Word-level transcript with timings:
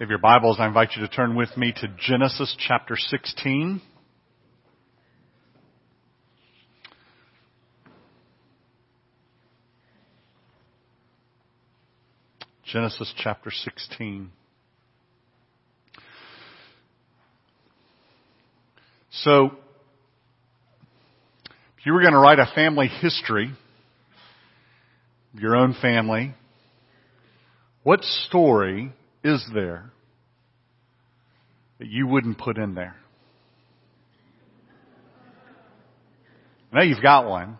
If 0.00 0.08
your 0.08 0.18
Bibles, 0.18 0.58
I 0.60 0.66
invite 0.66 0.90
you 0.94 1.02
to 1.06 1.08
turn 1.08 1.34
with 1.34 1.56
me 1.56 1.72
to 1.72 1.88
Genesis 1.98 2.54
chapter 2.58 2.94
16. 2.96 3.80
Genesis 12.64 13.12
chapter 13.16 13.50
16. 13.50 14.30
So, 19.10 19.46
if 21.78 21.86
you 21.86 21.92
were 21.92 22.02
going 22.02 22.12
to 22.12 22.18
write 22.18 22.38
a 22.38 22.46
family 22.54 22.86
history, 22.86 23.52
your 25.34 25.56
own 25.56 25.74
family, 25.80 26.34
what 27.82 28.02
story 28.02 28.92
is 29.22 29.44
there 29.54 29.90
that 31.78 31.88
you 31.88 32.06
wouldn't 32.06 32.38
put 32.38 32.58
in 32.58 32.74
there? 32.74 32.96
I 36.72 36.76
know 36.76 36.82
you've 36.82 37.02
got 37.02 37.26
one. 37.26 37.58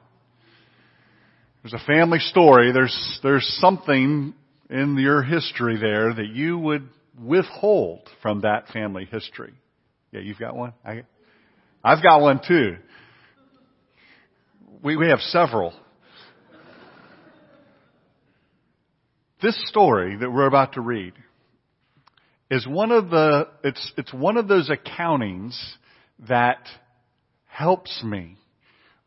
There's 1.63 1.73
a 1.73 1.87
family 1.87 2.19
story. 2.19 2.73
There's, 2.73 3.21
there's 3.23 3.47
something 3.61 4.35
in 4.71 4.99
your 4.99 5.23
history 5.23 5.79
there 5.79 6.13
that 6.13 6.29
you 6.29 6.59
would 6.59 6.89
withhold 7.23 8.09
from 8.23 8.43
that 8.43 8.69
family 8.69 9.07
history. 9.11 9.55
Yeah, 10.13 10.21
you've 10.21 10.39
got 10.39 10.57
one? 10.57 10.73
I, 10.85 11.03
I've 11.83 12.03
got 12.03 12.21
one 12.21 12.41
too. 12.47 12.77
We, 14.83 14.97
we 14.97 15.09
have 15.09 15.21
several. 15.21 15.73
This 19.41 19.57
story 19.69 20.17
that 20.17 20.33
we're 20.33 20.49
about 20.49 20.73
to 20.73 20.81
read 20.81 21.13
is 22.51 22.67
one 22.67 22.91
of 22.91 23.09
the, 23.09 23.47
it's, 23.63 23.93
it's 23.97 24.13
one 24.13 24.37
of 24.37 24.49
those 24.49 24.69
accountings 24.69 25.57
that 26.29 26.59
helps 27.47 28.03
me 28.03 28.37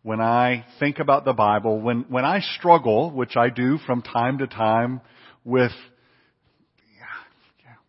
when 0.03 0.21
I 0.21 0.65
think 0.79 0.99
about 0.99 1.25
the 1.25 1.33
Bible, 1.33 1.81
when, 1.81 2.05
when 2.07 2.23
I 2.23 2.39
struggle, 2.39 3.11
which 3.11 3.35
I 3.35 3.49
do 3.49 3.77
from 3.79 4.01
time 4.01 4.37
to 4.37 4.47
time 4.47 5.01
with, 5.43 5.73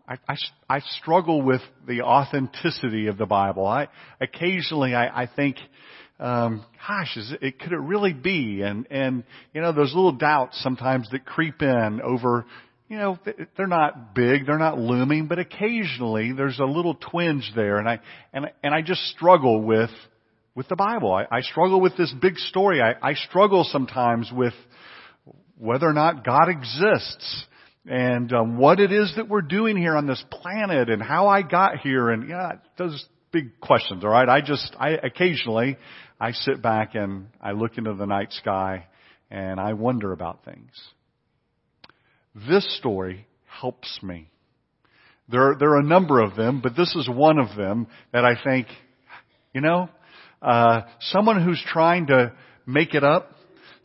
I, 0.08 0.16
I, 0.28 0.36
I 0.68 0.80
struggle 0.80 1.42
with 1.42 1.62
the 1.86 2.02
authenticity 2.02 3.06
of 3.06 3.18
the 3.18 3.26
Bible. 3.26 3.64
I, 3.68 3.86
occasionally 4.20 4.96
I, 4.96 5.22
I 5.22 5.26
think, 5.28 5.58
um, 6.22 6.64
gosh, 6.86 7.16
is 7.16 7.32
it, 7.42 7.58
could 7.58 7.72
it 7.72 7.80
really 7.80 8.12
be? 8.12 8.62
And, 8.62 8.86
and, 8.90 9.24
you 9.52 9.60
know, 9.60 9.72
those 9.72 9.92
little 9.92 10.12
doubts 10.12 10.62
sometimes 10.62 11.10
that 11.10 11.24
creep 11.24 11.60
in 11.60 12.00
over, 12.00 12.46
you 12.88 12.96
know, 12.96 13.18
they're 13.56 13.66
not 13.66 14.14
big, 14.14 14.46
they're 14.46 14.56
not 14.58 14.78
looming, 14.78 15.26
but 15.26 15.40
occasionally 15.40 16.32
there's 16.32 16.60
a 16.60 16.64
little 16.64 16.94
twinge 16.94 17.50
there, 17.56 17.78
and 17.78 17.88
I 17.88 18.00
and 18.34 18.46
and 18.62 18.74
I 18.74 18.82
just 18.82 19.00
struggle 19.08 19.62
with 19.62 19.90
with 20.54 20.68
the 20.68 20.76
Bible. 20.76 21.12
I, 21.12 21.24
I 21.38 21.40
struggle 21.40 21.80
with 21.80 21.96
this 21.96 22.14
big 22.20 22.36
story. 22.36 22.82
I, 22.82 22.94
I 23.00 23.14
struggle 23.14 23.64
sometimes 23.64 24.30
with 24.30 24.52
whether 25.56 25.88
or 25.88 25.94
not 25.94 26.24
God 26.24 26.48
exists 26.48 27.46
and 27.86 28.32
um, 28.32 28.58
what 28.58 28.78
it 28.78 28.92
is 28.92 29.12
that 29.16 29.28
we're 29.28 29.40
doing 29.40 29.76
here 29.76 29.96
on 29.96 30.06
this 30.06 30.22
planet 30.30 30.90
and 30.90 31.02
how 31.02 31.28
I 31.28 31.42
got 31.42 31.78
here 31.78 32.10
and 32.10 32.28
yeah, 32.28 32.52
those 32.76 33.04
big 33.32 33.58
questions. 33.60 34.04
All 34.04 34.10
right, 34.10 34.28
I 34.28 34.40
just 34.42 34.76
I 34.78 34.90
occasionally 34.90 35.78
I 36.22 36.30
sit 36.30 36.62
back 36.62 36.94
and 36.94 37.26
I 37.40 37.50
look 37.50 37.78
into 37.78 37.94
the 37.94 38.06
night 38.06 38.32
sky 38.32 38.86
and 39.28 39.58
I 39.58 39.72
wonder 39.72 40.12
about 40.12 40.44
things. 40.44 40.70
This 42.48 42.78
story 42.78 43.26
helps 43.60 43.98
me. 44.04 44.30
There, 45.28 45.56
there 45.58 45.70
are 45.70 45.80
a 45.80 45.84
number 45.84 46.20
of 46.20 46.36
them, 46.36 46.60
but 46.62 46.76
this 46.76 46.94
is 46.94 47.10
one 47.10 47.40
of 47.40 47.56
them 47.56 47.88
that 48.12 48.24
I 48.24 48.40
think, 48.40 48.68
you 49.52 49.62
know, 49.62 49.88
uh, 50.40 50.82
someone 51.00 51.44
who's 51.44 51.60
trying 51.66 52.06
to 52.06 52.32
make 52.66 52.94
it 52.94 53.02
up, 53.02 53.32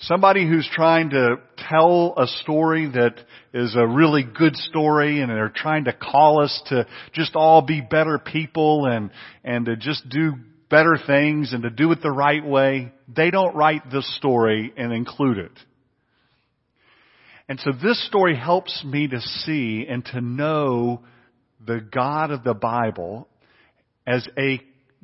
somebody 0.01 0.47
who's 0.47 0.69
trying 0.71 1.09
to 1.09 1.37
tell 1.71 2.13
a 2.17 2.27
story 2.43 2.87
that 2.87 3.15
is 3.51 3.75
a 3.75 3.87
really 3.87 4.21
good 4.23 4.55
story 4.55 5.21
and 5.21 5.31
they're 5.31 5.51
trying 5.55 5.85
to 5.85 5.93
call 5.93 6.43
us 6.43 6.61
to 6.67 6.85
just 7.13 7.35
all 7.35 7.63
be 7.63 7.81
better 7.81 8.19
people 8.19 8.85
and, 8.85 9.09
and 9.43 9.65
to 9.65 9.75
just 9.75 10.07
do 10.07 10.33
better 10.69 10.97
things 11.05 11.53
and 11.53 11.63
to 11.63 11.69
do 11.69 11.91
it 11.91 12.01
the 12.01 12.11
right 12.11 12.45
way. 12.45 12.91
They 13.07 13.31
don't 13.31 13.55
write 13.55 13.89
this 13.91 14.15
story 14.17 14.73
and 14.75 14.91
include 14.91 15.37
it. 15.37 15.51
And 17.49 17.59
so 17.59 17.71
this 17.71 18.05
story 18.07 18.35
helps 18.35 18.83
me 18.83 19.07
to 19.07 19.21
see 19.21 19.85
and 19.87 20.03
to 20.05 20.19
know 20.19 21.03
the 21.65 21.79
God 21.79 22.31
of 22.31 22.43
the 22.43 22.53
Bible 22.53 23.27
as 24.05 24.27
a 24.37 24.61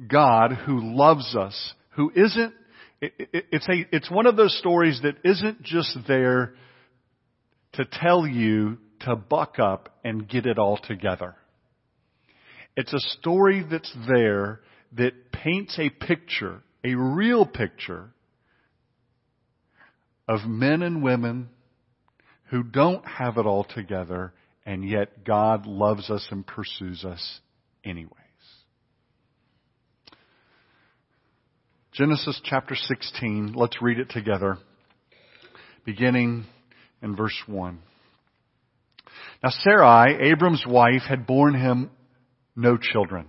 God 0.07 0.51
who 0.51 0.95
loves 0.95 1.35
us, 1.35 1.73
who 1.91 2.11
isn't, 2.15 2.53
it's 3.01 3.67
a, 3.69 3.95
it's 3.95 4.11
one 4.11 4.25
of 4.25 4.35
those 4.35 4.57
stories 4.57 4.99
that 5.03 5.15
isn't 5.23 5.63
just 5.63 5.97
there 6.07 6.53
to 7.73 7.85
tell 7.85 8.27
you 8.27 8.77
to 9.01 9.15
buck 9.15 9.59
up 9.59 9.97
and 10.03 10.27
get 10.27 10.45
it 10.45 10.57
all 10.57 10.77
together. 10.77 11.35
It's 12.75 12.93
a 12.93 13.17
story 13.19 13.65
that's 13.69 13.93
there 14.07 14.61
that 14.97 15.31
paints 15.31 15.77
a 15.79 15.89
picture, 15.89 16.61
a 16.83 16.95
real 16.95 17.45
picture 17.45 18.09
of 20.27 20.45
men 20.45 20.81
and 20.81 21.03
women 21.03 21.49
who 22.49 22.63
don't 22.63 23.05
have 23.05 23.37
it 23.37 23.45
all 23.45 23.63
together, 23.63 24.33
and 24.65 24.87
yet 24.87 25.23
God 25.25 25.65
loves 25.65 26.09
us 26.09 26.27
and 26.29 26.45
pursues 26.45 27.03
us 27.03 27.39
anyways. 27.83 28.11
Genesis 31.91 32.39
chapter 32.43 32.75
16, 32.75 33.53
let's 33.55 33.81
read 33.81 33.99
it 33.99 34.09
together, 34.09 34.57
beginning 35.85 36.45
in 37.03 37.15
verse 37.15 37.39
1. 37.45 37.79
Now 39.43 39.49
Sarai, 39.49 40.31
Abram's 40.31 40.63
wife, 40.65 41.03
had 41.07 41.27
borne 41.27 41.53
him 41.53 41.91
no 42.55 42.77
children. 42.77 43.27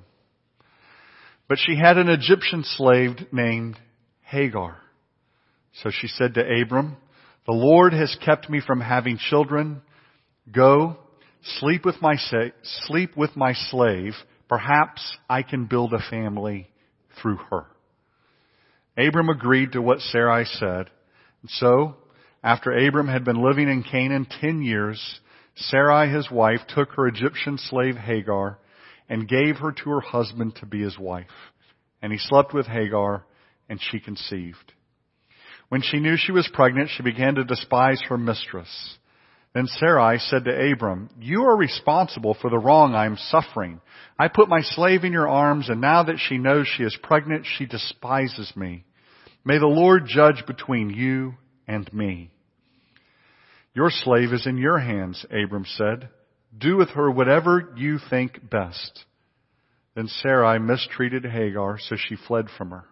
But 1.48 1.58
she 1.58 1.76
had 1.76 1.98
an 1.98 2.08
Egyptian 2.08 2.64
slave 2.64 3.16
named 3.32 3.76
Hagar. 4.22 4.78
So 5.82 5.90
she 5.90 6.08
said 6.08 6.34
to 6.34 6.62
Abram, 6.62 6.96
the 7.46 7.52
Lord 7.52 7.92
has 7.92 8.16
kept 8.24 8.48
me 8.48 8.60
from 8.66 8.80
having 8.80 9.18
children. 9.18 9.82
Go, 10.50 10.96
sleep 11.58 11.84
with 11.84 12.00
my, 12.00 12.16
sleep 12.62 13.16
with 13.16 13.36
my 13.36 13.52
slave. 13.52 14.14
Perhaps 14.48 15.16
I 15.28 15.42
can 15.42 15.66
build 15.66 15.92
a 15.92 16.10
family 16.10 16.68
through 17.20 17.38
her. 17.50 17.66
Abram 18.96 19.28
agreed 19.28 19.72
to 19.72 19.82
what 19.82 20.00
Sarai 20.00 20.44
said. 20.44 20.90
And 21.42 21.50
so, 21.50 21.96
after 22.42 22.72
Abram 22.72 23.08
had 23.08 23.24
been 23.24 23.44
living 23.44 23.68
in 23.68 23.82
Canaan 23.82 24.26
ten 24.40 24.62
years, 24.62 25.20
Sarai, 25.56 26.08
his 26.08 26.30
wife, 26.30 26.60
took 26.68 26.92
her 26.92 27.06
Egyptian 27.06 27.58
slave 27.58 27.96
Hagar 27.96 28.58
and 29.08 29.28
gave 29.28 29.56
her 29.56 29.72
to 29.72 29.90
her 29.90 30.00
husband 30.00 30.56
to 30.56 30.66
be 30.66 30.82
his 30.82 30.98
wife. 30.98 31.26
And 32.02 32.12
he 32.12 32.18
slept 32.18 32.54
with 32.54 32.66
Hagar 32.66 33.24
and 33.68 33.80
she 33.80 34.00
conceived. 34.00 34.72
When 35.68 35.82
she 35.82 35.98
knew 35.98 36.16
she 36.16 36.32
was 36.32 36.48
pregnant, 36.52 36.90
she 36.90 37.02
began 37.02 37.36
to 37.36 37.44
despise 37.44 38.00
her 38.08 38.18
mistress. 38.18 38.98
Then 39.54 39.66
Sarai 39.66 40.18
said 40.18 40.44
to 40.44 40.72
Abram, 40.72 41.08
You 41.20 41.44
are 41.44 41.56
responsible 41.56 42.34
for 42.34 42.50
the 42.50 42.58
wrong 42.58 42.94
I 42.94 43.06
am 43.06 43.16
suffering. 43.16 43.80
I 44.18 44.28
put 44.28 44.48
my 44.48 44.60
slave 44.62 45.04
in 45.04 45.12
your 45.12 45.28
arms, 45.28 45.68
and 45.68 45.80
now 45.80 46.02
that 46.02 46.18
she 46.18 46.38
knows 46.38 46.66
she 46.66 46.82
is 46.82 46.98
pregnant, 47.02 47.46
she 47.46 47.64
despises 47.64 48.52
me. 48.56 48.84
May 49.44 49.58
the 49.58 49.66
Lord 49.66 50.06
judge 50.06 50.44
between 50.46 50.90
you 50.90 51.34
and 51.68 51.92
me. 51.92 52.30
Your 53.74 53.90
slave 53.90 54.32
is 54.32 54.46
in 54.46 54.58
your 54.58 54.78
hands, 54.78 55.24
Abram 55.30 55.64
said. 55.66 56.08
Do 56.56 56.76
with 56.76 56.90
her 56.90 57.10
whatever 57.10 57.72
you 57.76 57.98
think 58.10 58.50
best. 58.50 59.04
Then 59.94 60.08
Sarai 60.08 60.58
mistreated 60.58 61.24
Hagar, 61.24 61.78
so 61.78 61.96
she 61.96 62.16
fled 62.16 62.46
from 62.56 62.70
her. 62.70 62.84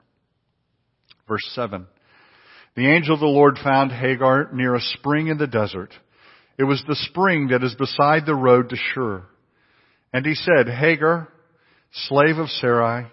Verse 1.29 1.49
7. 1.55 1.87
The 2.75 2.89
angel 2.89 3.15
of 3.15 3.21
the 3.21 3.27
Lord 3.27 3.59
found 3.63 3.93
Hagar 3.93 4.51
near 4.53 4.75
a 4.75 4.81
spring 4.81 5.29
in 5.29 5.39
the 5.39 5.47
desert. 5.47 5.93
It 6.59 6.65
was 6.65 6.83
the 6.87 6.97
spring 6.97 7.49
that 7.49 7.63
is 7.63 7.75
beside 7.75 8.25
the 8.25 8.35
road 8.35 8.71
to 8.71 8.77
Shur. 8.77 9.25
And 10.13 10.25
he 10.25 10.35
said, 10.35 10.69
Hagar, 10.69 11.29
slave 11.93 12.39
of 12.39 12.49
Sarai, 12.49 13.07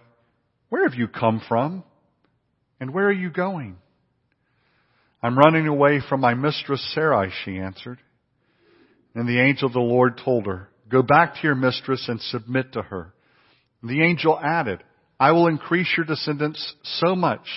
where 0.70 0.88
have 0.88 0.98
you 0.98 1.08
come 1.08 1.42
from? 1.48 1.84
And 2.80 2.94
where 2.94 3.08
are 3.08 3.12
you 3.12 3.30
going? 3.30 3.78
I'm 5.22 5.38
running 5.38 5.68
away 5.68 6.02
from 6.08 6.22
my 6.22 6.34
mistress 6.34 6.82
Sarai, 6.94 7.32
she 7.44 7.58
answered. 7.58 8.00
And 9.16 9.28
the 9.28 9.42
angel 9.42 9.68
of 9.68 9.74
the 9.74 9.80
Lord 9.80 10.20
told 10.24 10.46
her, 10.46 10.70
Go 10.90 11.02
back 11.02 11.36
to 11.36 11.40
your 11.44 11.56
mistress 11.56 12.06
and 12.08 12.20
submit 12.22 12.74
to 12.74 12.82
her. 12.82 13.14
And 13.82 13.90
the 13.90 14.04
angel 14.04 14.40
added, 14.42 14.84
I 15.20 15.32
will 15.32 15.48
increase 15.48 15.94
your 15.96 16.06
descendants 16.06 16.74
so 16.84 17.16
much 17.16 17.48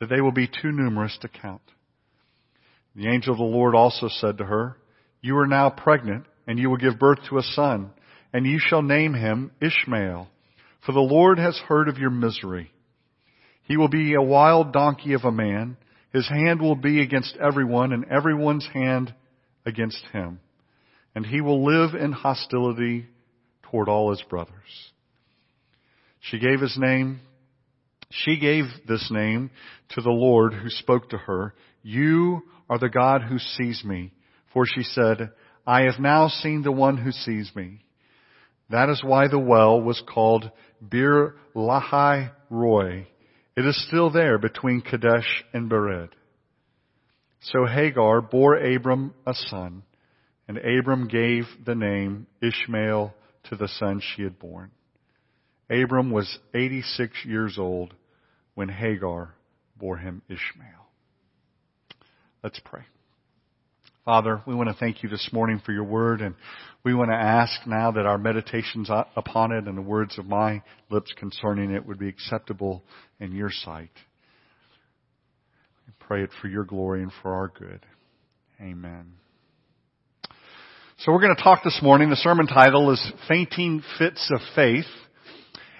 that 0.00 0.08
they 0.08 0.20
will 0.20 0.32
be 0.32 0.46
too 0.46 0.72
numerous 0.72 1.16
to 1.22 1.28
count. 1.28 1.62
The 2.94 3.08
angel 3.08 3.32
of 3.32 3.38
the 3.38 3.44
Lord 3.44 3.74
also 3.74 4.08
said 4.08 4.38
to 4.38 4.44
her, 4.44 4.76
You 5.20 5.36
are 5.38 5.46
now 5.46 5.70
pregnant, 5.70 6.26
and 6.46 6.58
you 6.58 6.70
will 6.70 6.76
give 6.76 6.98
birth 6.98 7.18
to 7.28 7.38
a 7.38 7.42
son, 7.42 7.90
and 8.32 8.46
you 8.46 8.58
shall 8.58 8.82
name 8.82 9.14
him 9.14 9.52
Ishmael, 9.60 10.28
for 10.84 10.92
the 10.92 11.00
Lord 11.00 11.38
has 11.38 11.56
heard 11.68 11.88
of 11.88 11.98
your 11.98 12.10
misery. 12.10 12.70
He 13.62 13.76
will 13.76 13.88
be 13.88 14.14
a 14.14 14.22
wild 14.22 14.72
donkey 14.72 15.12
of 15.14 15.24
a 15.24 15.32
man. 15.32 15.76
His 16.12 16.28
hand 16.28 16.60
will 16.60 16.76
be 16.76 17.00
against 17.00 17.36
everyone, 17.36 17.92
and 17.92 18.04
everyone's 18.06 18.66
hand 18.72 19.14
against 19.64 20.04
him. 20.12 20.40
And 21.16 21.26
he 21.26 21.40
will 21.40 21.64
live 21.64 21.94
in 21.94 22.12
hostility 22.12 23.06
toward 23.62 23.88
all 23.88 24.10
his 24.10 24.22
brothers. 24.28 24.92
She 26.20 26.38
gave 26.38 26.60
his 26.60 26.76
name, 26.78 27.20
she 28.10 28.38
gave 28.38 28.64
this 28.86 29.10
name 29.10 29.50
to 29.90 30.02
the 30.02 30.10
Lord 30.10 30.52
who 30.52 30.68
spoke 30.68 31.08
to 31.10 31.16
her. 31.16 31.54
You 31.82 32.42
are 32.68 32.78
the 32.78 32.90
God 32.90 33.22
who 33.22 33.38
sees 33.38 33.82
me. 33.82 34.12
For 34.52 34.66
she 34.66 34.82
said, 34.82 35.30
I 35.66 35.82
have 35.82 35.98
now 35.98 36.28
seen 36.28 36.62
the 36.62 36.70
one 36.70 36.98
who 36.98 37.12
sees 37.12 37.50
me. 37.56 37.80
That 38.68 38.90
is 38.90 39.02
why 39.02 39.28
the 39.28 39.38
well 39.38 39.80
was 39.80 40.02
called 40.06 40.50
Beer 40.86 41.34
Lahai 41.54 42.30
Roi. 42.50 43.06
It 43.56 43.64
is 43.64 43.86
still 43.88 44.10
there 44.10 44.36
between 44.38 44.82
Kadesh 44.82 45.44
and 45.54 45.70
Bered. 45.70 46.10
So 47.40 47.64
Hagar 47.64 48.20
bore 48.20 48.56
Abram 48.56 49.14
a 49.26 49.32
son, 49.32 49.82
and 50.48 50.58
Abram 50.58 51.08
gave 51.08 51.44
the 51.64 51.74
name 51.74 52.26
Ishmael 52.40 53.14
to 53.50 53.56
the 53.56 53.68
son 53.68 54.00
she 54.00 54.22
had 54.22 54.38
borne. 54.38 54.70
Abram 55.70 56.10
was 56.10 56.38
86 56.54 57.12
years 57.24 57.58
old 57.58 57.94
when 58.54 58.68
Hagar 58.68 59.34
bore 59.76 59.96
him 59.96 60.22
Ishmael. 60.28 60.86
Let's 62.42 62.60
pray. 62.64 62.82
Father, 64.04 64.40
we 64.46 64.54
want 64.54 64.68
to 64.68 64.76
thank 64.76 65.02
you 65.02 65.08
this 65.08 65.30
morning 65.32 65.60
for 65.66 65.72
your 65.72 65.82
word 65.82 66.20
and 66.20 66.36
we 66.84 66.94
want 66.94 67.10
to 67.10 67.16
ask 67.16 67.66
now 67.66 67.90
that 67.90 68.06
our 68.06 68.18
meditations 68.18 68.88
upon 69.16 69.50
it 69.50 69.66
and 69.66 69.76
the 69.76 69.82
words 69.82 70.16
of 70.16 70.26
my 70.26 70.62
lips 70.88 71.12
concerning 71.18 71.72
it 71.72 71.84
would 71.84 71.98
be 71.98 72.08
acceptable 72.08 72.84
in 73.18 73.32
your 73.32 73.50
sight. 73.50 73.90
We 75.88 75.92
pray 75.98 76.22
it 76.22 76.30
for 76.40 76.46
your 76.46 76.62
glory 76.62 77.02
and 77.02 77.10
for 77.20 77.34
our 77.34 77.48
good. 77.48 77.84
Amen. 78.60 79.14
So 81.00 81.12
we're 81.12 81.20
going 81.20 81.36
to 81.36 81.42
talk 81.42 81.62
this 81.62 81.80
morning. 81.82 82.08
The 82.08 82.16
sermon 82.16 82.46
title 82.46 82.90
is 82.90 83.12
Fainting 83.28 83.82
Fits 83.98 84.32
of 84.34 84.40
Faith. 84.54 84.86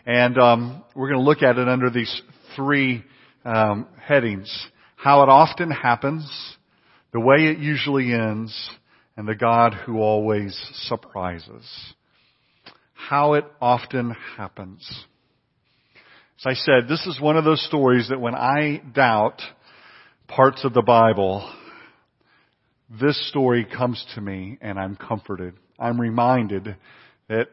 And 0.04 0.36
um, 0.36 0.84
we're 0.94 1.08
going 1.08 1.20
to 1.20 1.24
look 1.24 1.42
at 1.42 1.56
it 1.56 1.66
under 1.66 1.88
these 1.88 2.20
three 2.54 3.02
um, 3.42 3.86
headings. 3.98 4.54
How 4.94 5.22
it 5.22 5.30
often 5.30 5.70
happens, 5.70 6.30
the 7.14 7.20
way 7.20 7.46
it 7.46 7.56
usually 7.56 8.12
ends, 8.12 8.70
and 9.16 9.26
the 9.26 9.34
God 9.34 9.72
who 9.72 10.00
always 10.00 10.54
surprises. 10.82 11.64
How 12.92 13.32
it 13.34 13.46
often 13.58 14.14
happens. 14.36 14.86
As 16.40 16.44
I 16.44 16.52
said, 16.52 16.90
this 16.90 17.06
is 17.06 17.18
one 17.18 17.38
of 17.38 17.44
those 17.44 17.66
stories 17.66 18.10
that 18.10 18.20
when 18.20 18.34
I 18.34 18.82
doubt 18.94 19.40
parts 20.28 20.62
of 20.62 20.74
the 20.74 20.82
Bible, 20.82 21.50
this 22.88 23.28
story 23.28 23.64
comes 23.64 24.04
to 24.14 24.20
me 24.20 24.58
and 24.60 24.78
I'm 24.78 24.96
comforted. 24.96 25.54
I'm 25.78 26.00
reminded 26.00 26.76
that 27.28 27.48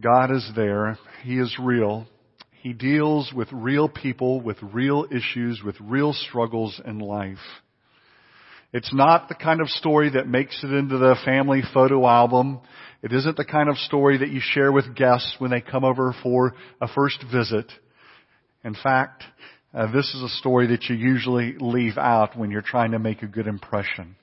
God 0.00 0.30
is 0.30 0.50
there. 0.56 0.98
He 1.22 1.38
is 1.38 1.54
real. 1.60 2.06
He 2.62 2.72
deals 2.72 3.32
with 3.34 3.48
real 3.52 3.88
people, 3.88 4.40
with 4.40 4.56
real 4.62 5.06
issues, 5.10 5.62
with 5.64 5.76
real 5.80 6.12
struggles 6.12 6.80
in 6.84 6.98
life. 6.98 7.38
It's 8.72 8.92
not 8.92 9.28
the 9.28 9.34
kind 9.34 9.60
of 9.60 9.68
story 9.68 10.10
that 10.10 10.28
makes 10.28 10.62
it 10.62 10.70
into 10.70 10.98
the 10.98 11.16
family 11.24 11.62
photo 11.72 12.06
album. 12.06 12.60
It 13.02 13.12
isn't 13.12 13.36
the 13.36 13.44
kind 13.44 13.68
of 13.68 13.78
story 13.78 14.18
that 14.18 14.28
you 14.28 14.40
share 14.42 14.72
with 14.72 14.94
guests 14.94 15.36
when 15.38 15.50
they 15.50 15.60
come 15.60 15.84
over 15.84 16.14
for 16.22 16.54
a 16.80 16.88
first 16.88 17.24
visit. 17.32 17.70
In 18.64 18.74
fact, 18.74 19.24
uh, 19.74 19.92
this 19.92 20.14
is 20.14 20.22
a 20.22 20.28
story 20.38 20.68
that 20.68 20.84
you 20.84 20.96
usually 20.96 21.54
leave 21.58 21.98
out 21.98 22.36
when 22.36 22.50
you're 22.50 22.62
trying 22.62 22.92
to 22.92 22.98
make 22.98 23.22
a 23.22 23.26
good 23.26 23.46
impression. 23.46 24.16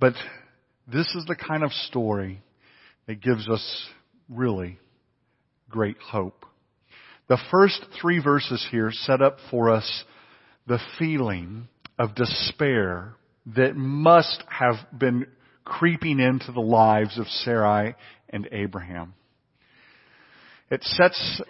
But 0.00 0.14
this 0.92 1.14
is 1.14 1.24
the 1.26 1.36
kind 1.36 1.62
of 1.62 1.70
story 1.72 2.42
that 3.06 3.20
gives 3.20 3.48
us 3.48 3.88
really 4.28 4.78
great 5.70 5.96
hope. 5.98 6.44
The 7.28 7.38
first 7.50 7.86
three 8.00 8.20
verses 8.20 8.66
here 8.70 8.90
set 8.90 9.22
up 9.22 9.36
for 9.50 9.70
us 9.70 10.04
the 10.66 10.80
feeling 10.98 11.68
of 11.98 12.14
despair 12.14 13.14
that 13.54 13.76
must 13.76 14.42
have 14.48 14.74
been 14.96 15.26
creeping 15.64 16.18
into 16.18 16.50
the 16.52 16.60
lives 16.60 17.18
of 17.18 17.26
Sarai 17.28 17.94
and 18.28 18.48
Abraham. 18.50 19.14
It 20.70 20.82
sets 20.82 21.40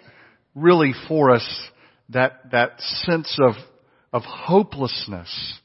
really 0.55 0.93
for 1.07 1.31
us 1.31 1.47
that, 2.09 2.51
that 2.51 2.79
sense 2.79 3.37
of, 3.41 3.53
of 4.11 4.23
hopelessness. 4.23 5.59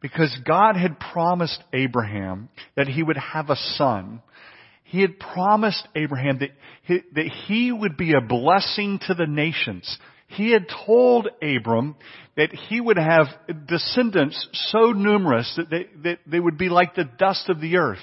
Because 0.00 0.36
God 0.46 0.76
had 0.76 0.98
promised 0.98 1.62
Abraham 1.72 2.48
that 2.76 2.88
he 2.88 3.02
would 3.02 3.16
have 3.16 3.50
a 3.50 3.56
son. 3.56 4.20
He 4.82 5.00
had 5.00 5.18
promised 5.18 5.86
Abraham 5.94 6.40
that 6.40 6.50
he, 6.82 7.00
that 7.14 7.30
he 7.46 7.70
would 7.70 7.96
be 7.96 8.12
a 8.12 8.20
blessing 8.20 8.98
to 9.06 9.14
the 9.14 9.26
nations. 9.26 9.98
He 10.26 10.50
had 10.50 10.66
told 10.86 11.28
Abram 11.42 11.94
that 12.36 12.52
he 12.52 12.80
would 12.80 12.96
have 12.96 13.26
descendants 13.66 14.48
so 14.70 14.92
numerous 14.92 15.52
that 15.56 15.70
they, 15.70 15.86
that 16.02 16.18
they 16.26 16.40
would 16.40 16.58
be 16.58 16.68
like 16.68 16.94
the 16.94 17.08
dust 17.18 17.48
of 17.48 17.60
the 17.60 17.76
earth. 17.76 17.98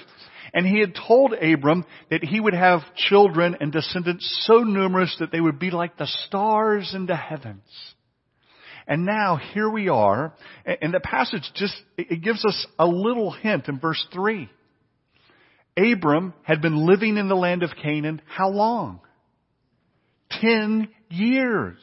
And 0.52 0.66
he 0.66 0.80
had 0.80 0.94
told 0.94 1.32
Abram 1.32 1.84
that 2.10 2.24
he 2.24 2.40
would 2.40 2.54
have 2.54 2.80
children 2.96 3.56
and 3.60 3.72
descendants 3.72 4.46
so 4.46 4.58
numerous 4.58 5.14
that 5.20 5.30
they 5.32 5.40
would 5.40 5.58
be 5.58 5.70
like 5.70 5.96
the 5.96 6.06
stars 6.26 6.92
in 6.94 7.06
the 7.06 7.16
heavens. 7.16 7.62
And 8.86 9.04
now 9.04 9.36
here 9.36 9.70
we 9.70 9.88
are, 9.88 10.34
and 10.66 10.92
the 10.92 11.00
passage 11.00 11.48
just, 11.54 11.74
it 11.96 12.22
gives 12.22 12.44
us 12.44 12.66
a 12.78 12.86
little 12.86 13.30
hint 13.30 13.68
in 13.68 13.78
verse 13.78 14.04
3. 14.12 14.48
Abram 15.76 16.34
had 16.42 16.60
been 16.60 16.86
living 16.86 17.16
in 17.16 17.28
the 17.28 17.36
land 17.36 17.62
of 17.62 17.70
Canaan 17.80 18.20
how 18.26 18.48
long? 18.48 19.00
Ten 20.28 20.88
years. 21.08 21.78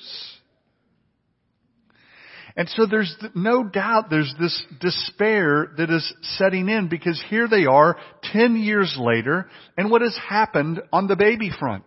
And 2.57 2.67
so 2.69 2.87
there's 2.87 3.15
no 3.35 3.63
doubt 3.63 4.09
there's 4.09 4.33
this 4.39 4.63
despair 4.81 5.71
that 5.77 5.91
is 5.91 6.11
setting 6.23 6.67
in 6.69 6.89
because 6.89 7.23
here 7.29 7.47
they 7.47 7.67
are 7.67 7.97
10 8.33 8.55
years 8.55 8.97
later 8.99 9.47
and 9.77 9.91
what 9.91 10.01
has 10.01 10.17
happened 10.27 10.81
on 10.91 11.05
the 11.05 11.15
baby 11.15 11.51
front? 11.57 11.83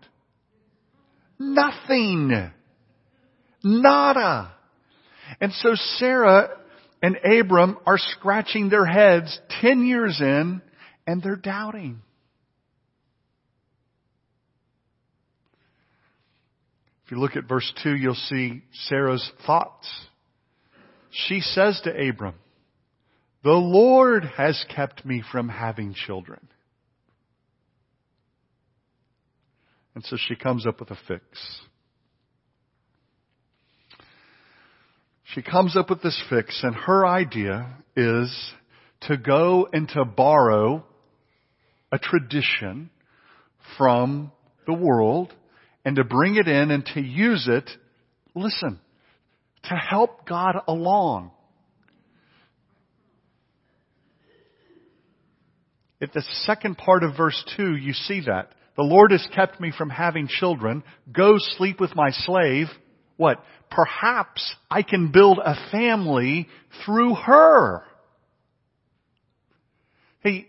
Nothing. 1.41 2.53
Nada. 3.65 4.53
And 5.41 5.53
so 5.55 5.71
Sarah 5.97 6.51
and 7.03 7.17
Abram 7.17 7.77
are 7.85 7.99
scratching 7.99 8.69
their 8.69 8.87
heads 8.87 9.37
10 9.61 9.85
years 9.85 10.21
in 10.21 10.63
and 11.05 11.21
they're 11.21 11.35
doubting. 11.35 12.01
If 17.05 17.11
you 17.11 17.19
look 17.19 17.35
at 17.35 17.49
verse 17.49 17.73
2, 17.83 17.97
you'll 17.97 18.15
see 18.15 18.63
Sarah's 18.87 19.29
thoughts 19.45 19.89
she 21.11 21.41
says 21.41 21.81
to 21.85 22.09
Abram, 22.09 22.35
the 23.43 23.51
Lord 23.51 24.25
has 24.37 24.65
kept 24.75 25.05
me 25.05 25.23
from 25.33 25.49
having 25.49 25.95
children. 25.95 26.41
And 29.95 30.05
so 30.05 30.17
she 30.17 30.37
comes 30.37 30.67
up 30.67 30.81
with 30.81 30.91
a 30.91 30.99
fix. 31.09 31.25
She 35.35 35.43
comes 35.43 35.77
up 35.77 35.91
with 35.91 36.03
this 36.03 36.21
fix 36.29 36.61
and 36.63 36.75
her 36.75 37.07
idea 37.07 37.77
is 37.97 38.53
to 39.03 39.17
go 39.17 39.69
and 39.73 39.89
to 39.91 40.05
borrow 40.05 40.85
a 41.93 41.99
tradition 41.99 42.91
from 43.79 44.33
the 44.67 44.73
world 44.73 45.33
and 45.85 45.97
to 45.97 46.05
bring 46.05 46.37
it 46.37 46.49
in 46.49 46.71
and 46.71 46.85
to 46.95 47.01
use 47.01 47.49
it, 47.49 47.69
listen, 48.35 48.81
to 49.65 49.75
help 49.75 50.27
God 50.27 50.57
along. 50.67 51.33
At 56.03 56.13
the 56.15 56.25
second 56.45 56.79
part 56.79 57.05
of 57.05 57.17
verse 57.17 57.45
2, 57.57 57.77
you 57.77 57.93
see 57.93 58.23
that. 58.27 58.53
The 58.77 58.85
Lord 58.85 59.11
has 59.11 59.27
kept 59.35 59.61
me 59.61 59.73
from 59.77 59.91
having 59.91 60.29
children. 60.29 60.83
Go 61.13 61.35
sleep 61.39 61.79
with 61.79 61.95
my 61.95 62.11
slave. 62.11 62.69
What? 63.19 63.43
Perhaps 63.71 64.55
I 64.71 64.83
can 64.83 65.13
build 65.13 65.39
a 65.45 65.55
family 65.71 66.49
through 66.85 67.15
her. 67.15 67.83
Hey, 70.21 70.47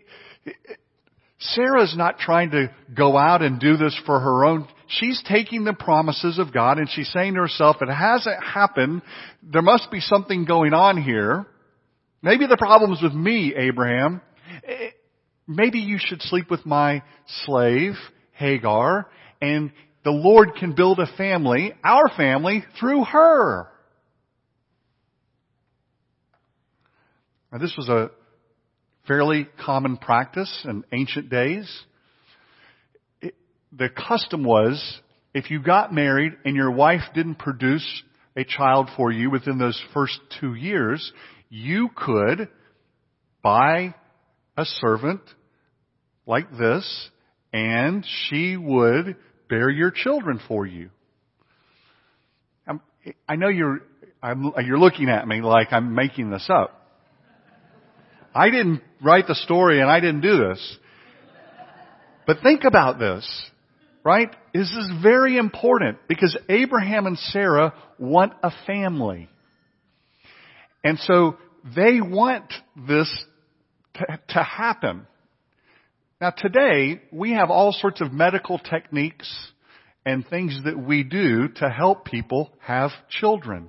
Sarah's 1.50 1.94
not 1.96 2.18
trying 2.18 2.50
to 2.52 2.70
go 2.94 3.16
out 3.16 3.42
and 3.42 3.58
do 3.58 3.76
this 3.76 3.98
for 4.06 4.20
her 4.20 4.44
own. 4.44 4.68
She's 4.86 5.22
taking 5.26 5.64
the 5.64 5.72
promises 5.72 6.38
of 6.38 6.52
God 6.52 6.78
and 6.78 6.88
she's 6.88 7.10
saying 7.12 7.34
to 7.34 7.40
herself, 7.40 7.76
it 7.80 7.92
hasn't 7.92 8.42
happened. 8.42 9.02
There 9.42 9.62
must 9.62 9.90
be 9.90 10.00
something 10.00 10.44
going 10.44 10.72
on 10.72 11.02
here. 11.02 11.46
Maybe 12.22 12.46
the 12.46 12.56
problem's 12.56 13.02
with 13.02 13.12
me, 13.12 13.54
Abraham. 13.56 14.20
Eh, 14.66 14.90
maybe 15.48 15.80
you 15.80 15.98
should 15.98 16.22
sleep 16.22 16.50
with 16.50 16.64
my 16.64 17.02
slave, 17.44 17.94
Hagar, 18.32 19.08
and 19.40 19.72
the 20.04 20.10
Lord 20.10 20.54
can 20.54 20.74
build 20.74 21.00
a 21.00 21.06
family, 21.16 21.72
our 21.82 22.08
family, 22.16 22.64
through 22.78 23.04
her. 23.04 23.68
Now 27.50 27.58
this 27.58 27.74
was 27.76 27.88
a 27.88 28.10
fairly 29.06 29.48
common 29.64 29.96
practice 29.96 30.64
in 30.64 30.84
ancient 30.92 31.30
days. 31.30 31.82
It, 33.20 33.34
the 33.72 33.88
custom 33.88 34.44
was, 34.44 35.00
if 35.34 35.50
you 35.50 35.62
got 35.62 35.92
married 35.92 36.32
and 36.44 36.54
your 36.56 36.70
wife 36.70 37.02
didn't 37.14 37.36
produce 37.36 38.02
a 38.36 38.44
child 38.44 38.88
for 38.96 39.10
you 39.10 39.30
within 39.30 39.58
those 39.58 39.80
first 39.92 40.18
two 40.40 40.54
years, 40.54 41.12
you 41.48 41.88
could 41.94 42.48
buy 43.42 43.94
a 44.56 44.64
servant 44.64 45.20
like 46.26 46.50
this 46.56 47.10
and 47.52 48.06
she 48.28 48.56
would 48.56 49.16
bear 49.48 49.68
your 49.68 49.90
children 49.90 50.40
for 50.48 50.64
you. 50.66 50.90
I'm, 52.66 52.80
i 53.28 53.36
know 53.36 53.48
you're, 53.48 53.80
I'm, 54.22 54.52
you're 54.64 54.78
looking 54.78 55.08
at 55.08 55.26
me 55.26 55.42
like 55.42 55.68
I'm 55.72 55.94
making 55.94 56.30
this 56.30 56.48
up. 56.48 56.81
I 58.34 58.50
didn't 58.50 58.82
write 59.02 59.26
the 59.26 59.34
story 59.34 59.80
and 59.80 59.90
I 59.90 60.00
didn't 60.00 60.22
do 60.22 60.48
this. 60.48 60.76
But 62.26 62.38
think 62.42 62.64
about 62.64 62.98
this, 62.98 63.28
right? 64.04 64.30
This 64.54 64.70
is 64.70 64.92
very 65.02 65.36
important 65.36 65.98
because 66.08 66.36
Abraham 66.48 67.06
and 67.06 67.18
Sarah 67.18 67.74
want 67.98 68.32
a 68.42 68.52
family. 68.66 69.28
And 70.84 70.98
so 71.00 71.36
they 71.76 72.00
want 72.00 72.52
this 72.76 73.10
to, 73.94 74.20
to 74.28 74.42
happen. 74.42 75.06
Now 76.20 76.30
today, 76.30 77.02
we 77.10 77.32
have 77.32 77.50
all 77.50 77.72
sorts 77.72 78.00
of 78.00 78.12
medical 78.12 78.58
techniques 78.58 79.28
and 80.06 80.26
things 80.26 80.58
that 80.64 80.78
we 80.78 81.02
do 81.02 81.48
to 81.56 81.68
help 81.68 82.04
people 82.04 82.50
have 82.60 82.90
children. 83.08 83.68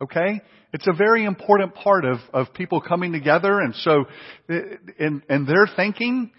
Okay? 0.00 0.42
It's 0.72 0.86
a 0.88 0.92
very 0.96 1.24
important 1.24 1.74
part 1.74 2.04
of, 2.04 2.18
of 2.32 2.54
people 2.54 2.80
coming 2.80 3.12
together 3.12 3.60
and 3.60 3.74
so, 3.76 4.04
in, 4.48 5.22
in 5.28 5.44
their 5.46 5.66
thinking 5.76 6.32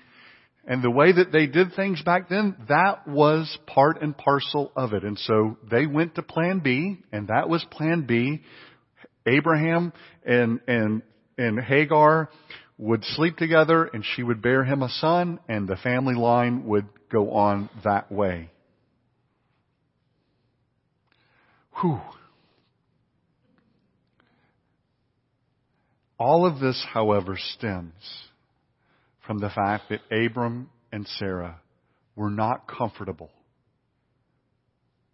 and 0.66 0.82
the 0.82 0.90
way 0.90 1.12
that 1.12 1.32
they 1.32 1.46
did 1.46 1.74
things 1.76 2.02
back 2.02 2.30
then, 2.30 2.56
that 2.70 3.08
was 3.08 3.58
part 3.68 4.02
and 4.02 4.18
parcel 4.18 4.72
of 4.76 4.94
it. 4.94 5.04
And 5.04 5.20
so 5.20 5.58
they 5.70 5.86
went 5.86 6.16
to 6.16 6.24
plan 6.24 6.62
B 6.64 7.00
and 7.12 7.28
that 7.28 7.50
was 7.50 7.66
plan 7.70 8.06
B 8.08 8.42
Abraham 9.26 9.94
and, 10.26 10.62
and, 10.68 11.02
and 11.38 11.60
Hagar 11.60 12.30
would 12.78 13.04
sleep 13.04 13.38
together 13.38 13.86
and 13.94 14.04
she 14.16 14.24
would 14.24 14.42
bear 14.42 14.64
him 14.64 14.82
a 14.82 14.90
son 14.90 15.40
and 15.48 15.68
the 15.68 15.76
family 15.78 16.16
line 16.16 16.66
would 16.66 16.88
go 17.12 17.32
on 17.32 17.70
that 17.84 18.12
way. 18.12 18.50
Whew. 21.82 22.02
All 26.20 26.46
of 26.46 26.60
this, 26.60 26.86
however, 26.94 27.38
stems 27.38 27.94
from 29.26 29.40
the 29.40 29.50
fact 29.50 29.86
that 29.90 30.02
Abram 30.12 30.70
and 30.92 31.08
Sarah 31.08 31.60
were 32.16 32.30
not 32.30 32.68
comfortable 32.68 33.32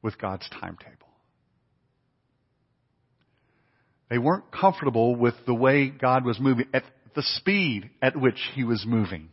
with 0.02 0.18
God's 0.18 0.48
timetable. 0.50 1.08
They 4.10 4.18
weren't 4.18 4.52
comfortable 4.52 5.16
with 5.16 5.36
the 5.46 5.54
way 5.54 5.90
God 5.90 6.26
was 6.26 6.40
moving, 6.40 6.66
at 6.74 6.84
the 7.16 7.22
speed 7.22 7.90
at 8.02 8.20
which 8.20 8.40
He 8.56 8.64
was 8.64 8.84
moving. 8.86 9.30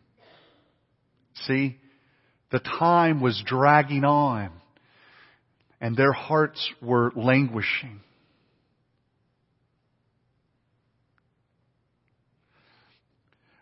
See? 1.47 1.79
The 2.53 2.61
time 2.61 3.21
was 3.21 3.43
dragging 3.45 4.05
on, 4.05 4.51
and 5.81 5.97
their 5.97 6.13
hearts 6.13 6.73
were 6.81 7.11
languishing. 7.17 8.01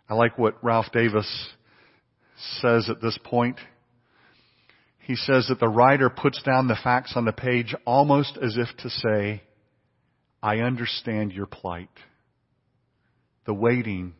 I 0.08 0.14
like 0.14 0.38
what 0.38 0.62
Ralph 0.62 0.86
Davis 0.92 1.48
says 2.60 2.90
at 2.90 3.00
this 3.00 3.18
point. 3.24 3.58
He 5.00 5.16
says 5.16 5.46
that 5.48 5.60
the 5.60 5.68
writer 5.68 6.10
puts 6.10 6.42
down 6.42 6.66
the 6.66 6.78
facts 6.82 7.12
on 7.16 7.24
the 7.24 7.32
page 7.32 7.74
almost 7.84 8.38
as 8.42 8.56
if 8.56 8.68
to 8.78 8.90
say, 8.90 9.42
I 10.42 10.58
understand 10.58 11.32
your 11.32 11.46
plight. 11.46 11.90
The 13.46 13.54
waiting 13.54 14.14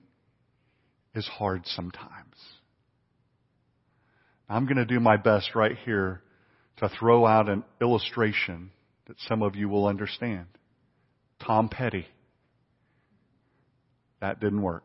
is 1.15 1.27
hard 1.27 1.63
sometimes. 1.67 2.35
I'm 4.49 4.65
going 4.67 4.77
to 4.77 4.85
do 4.85 5.01
my 5.01 5.17
best 5.17 5.55
right 5.55 5.77
here 5.85 6.23
to 6.79 6.89
throw 6.89 7.25
out 7.25 7.49
an 7.49 7.65
illustration 7.81 8.71
that 9.07 9.17
some 9.29 9.43
of 9.43 9.55
you 9.55 9.69
will 9.69 9.87
understand. 9.87 10.47
Tom 11.45 11.69
Petty. 11.69 12.07
That 14.21 14.41
didn't 14.41 14.63
work. 14.63 14.85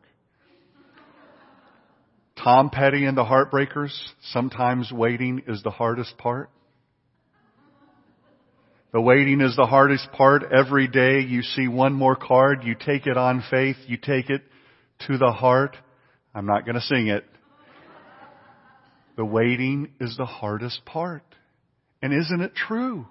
Tom 2.42 2.70
Petty 2.70 3.04
and 3.04 3.18
the 3.18 3.24
Heartbreakers, 3.24 3.92
sometimes 4.32 4.90
waiting 4.90 5.42
is 5.46 5.62
the 5.62 5.70
hardest 5.70 6.16
part. 6.16 6.48
The 8.92 9.00
waiting 9.00 9.42
is 9.42 9.54
the 9.56 9.66
hardest 9.66 10.10
part. 10.12 10.44
Every 10.50 10.88
day 10.88 11.20
you 11.20 11.42
see 11.42 11.68
one 11.68 11.92
more 11.92 12.16
card, 12.16 12.64
you 12.64 12.74
take 12.74 13.06
it 13.06 13.18
on 13.18 13.44
faith, 13.50 13.76
you 13.86 13.98
take 13.98 14.30
it 14.30 14.40
to 15.06 15.18
the 15.18 15.32
heart. 15.32 15.76
I'm 16.34 16.46
not 16.46 16.64
going 16.64 16.76
to 16.76 16.80
sing 16.80 17.08
it. 17.08 17.24
The 19.16 19.24
waiting 19.24 19.92
is 20.00 20.16
the 20.16 20.24
hardest 20.24 20.86
part. 20.86 21.24
And 22.00 22.14
isn't 22.14 22.40
it 22.40 22.54
true? 22.54 23.06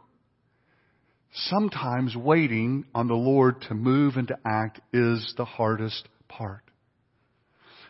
Sometimes 1.34 2.16
waiting 2.16 2.86
on 2.96 3.08
the 3.08 3.14
Lord 3.14 3.62
to 3.68 3.76
move 3.76 4.16
and 4.16 4.28
to 4.30 4.38
act 4.44 4.82
is 4.92 5.36
the 5.38 5.46
hardest 5.46 6.10
part. 6.28 6.64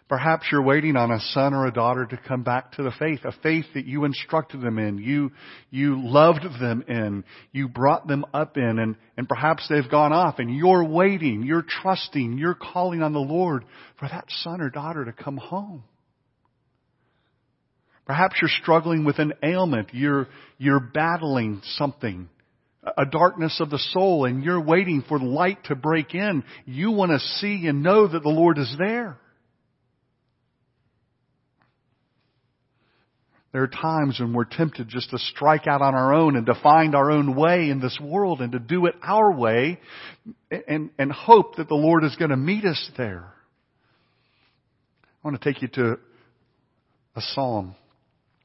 Perhaps 0.10 0.48
you're 0.52 0.64
waiting 0.64 0.96
on 0.96 1.12
a 1.12 1.20
son 1.20 1.54
or 1.54 1.68
a 1.68 1.72
daughter 1.72 2.04
to 2.04 2.20
come 2.28 2.42
back 2.42 2.72
to 2.72 2.84
the 2.84 2.92
faith, 2.98 3.20
a 3.26 3.32
faith 3.44 3.66
that 3.76 3.86
you 3.86 4.06
instructed 4.06 4.60
them 4.60 4.80
in, 4.80 4.98
you, 4.98 5.32
you 5.70 6.02
loved 6.02 6.44
them 6.60 6.84
in, 6.88 7.24
you 7.52 7.70
brought 7.70 8.08
them 8.08 8.26
up 8.34 8.58
in, 8.58 8.80
and, 8.80 8.96
and 9.18 9.30
perhaps 9.30 9.68
they've 9.70 9.90
gone 9.90 10.12
off 10.12 10.40
and 10.40 10.54
you're 10.54 10.84
waiting, 10.84 11.44
you're 11.44 11.66
trusting, 11.68 12.40
you're 12.40 12.56
calling 12.56 13.04
on 13.04 13.14
the 13.14 13.20
Lord 13.20 13.64
for 14.00 14.10
that 14.10 14.26
son 14.30 14.62
or 14.62 14.72
daughter 14.72 15.06
to 15.06 15.14
come 15.14 15.38
home. 15.38 15.84
Perhaps 18.08 18.38
you're 18.42 18.50
struggling 18.64 19.06
with 19.06 19.20
an 19.20 19.34
ailment, 19.44 19.90
you're, 19.94 20.28
you're 20.58 20.80
battling 20.80 21.62
something, 21.76 22.28
a 22.98 23.06
darkness 23.06 23.60
of 23.62 23.70
the 23.70 23.78
soul, 23.92 24.26
and 24.26 24.44
you're 24.44 24.60
waiting 24.60 25.04
for 25.08 25.20
light 25.20 25.64
to 25.66 25.76
break 25.76 26.16
in. 26.16 26.44
You 26.66 26.90
want 26.90 27.12
to 27.12 27.20
see 27.20 27.68
and 27.68 27.84
know 27.84 28.08
that 28.08 28.24
the 28.24 28.30
Lord 28.30 28.58
is 28.58 28.74
there. 28.80 29.20
There 33.52 33.64
are 33.64 33.68
times 33.68 34.20
when 34.20 34.34
we're 34.34 34.46
tempted 34.46 34.88
just 34.90 35.10
to 35.10 35.18
strike 35.18 35.66
out 35.66 35.82
on 35.82 35.96
our 35.96 36.14
own 36.14 36.36
and 36.36 36.46
to 36.46 36.54
find 36.62 36.94
our 36.94 37.10
own 37.10 37.36
way 37.36 37.70
in 37.70 37.80
this 37.80 37.98
world 38.02 38.42
and 38.42 38.52
to 38.52 38.60
do 38.60 38.86
it 38.86 38.96
our 39.02 39.32
way 39.32 39.80
and, 40.68 40.92
and 41.00 41.12
hope 41.12 41.56
that 41.56 41.68
the 41.68 41.76
Lord 41.76 42.04
is 42.04 42.16
going 42.16 42.30
to 42.30 42.38
meet 42.38 42.64
us 42.64 42.92
there. 42.96 43.34
I 45.24 45.28
want 45.28 45.42
to 45.42 45.54
take 45.54 45.64
you 45.64 45.68
to 45.70 46.00
a 47.16 47.22
psalm. 47.22 47.76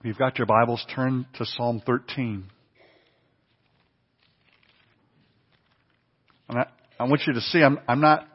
If 0.01 0.07
you've 0.07 0.19
got 0.19 0.39
your 0.39 0.47
Bibles, 0.47 0.85
turn 0.95 1.27
to 1.35 1.45
Psalm 1.45 1.83
13. 1.85 2.45
And 6.49 6.59
I, 6.59 6.67
I 6.99 7.05
want 7.05 7.23
you 7.27 7.35
to 7.35 7.41
see, 7.41 7.63
I'm, 7.63 7.79
I'm 7.87 8.01
not, 8.01 8.27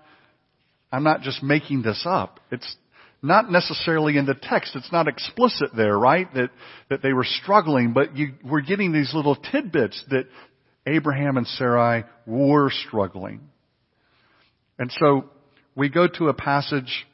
I'm 0.91 1.03
not 1.03 1.21
just 1.21 1.41
making 1.41 1.81
this 1.81 2.03
up. 2.05 2.39
It's, 2.51 2.75
not 3.21 3.51
necessarily 3.51 4.17
in 4.17 4.25
the 4.25 4.35
text. 4.35 4.75
It's 4.75 4.91
not 4.91 5.07
explicit 5.07 5.69
there, 5.75 5.97
right? 5.97 6.33
That, 6.33 6.49
that 6.89 7.01
they 7.01 7.13
were 7.13 7.25
struggling, 7.25 7.93
but 7.93 8.15
you, 8.15 8.33
we're 8.43 8.61
getting 8.61 8.91
these 8.91 9.13
little 9.13 9.35
tidbits 9.35 10.03
that 10.09 10.25
Abraham 10.87 11.37
and 11.37 11.45
Sarai 11.45 12.03
were 12.25 12.69
struggling. 12.87 13.41
And 14.77 14.91
so 14.99 15.25
we 15.75 15.89
go 15.89 16.07
to 16.07 16.29
a 16.29 16.33
passage 16.33 17.05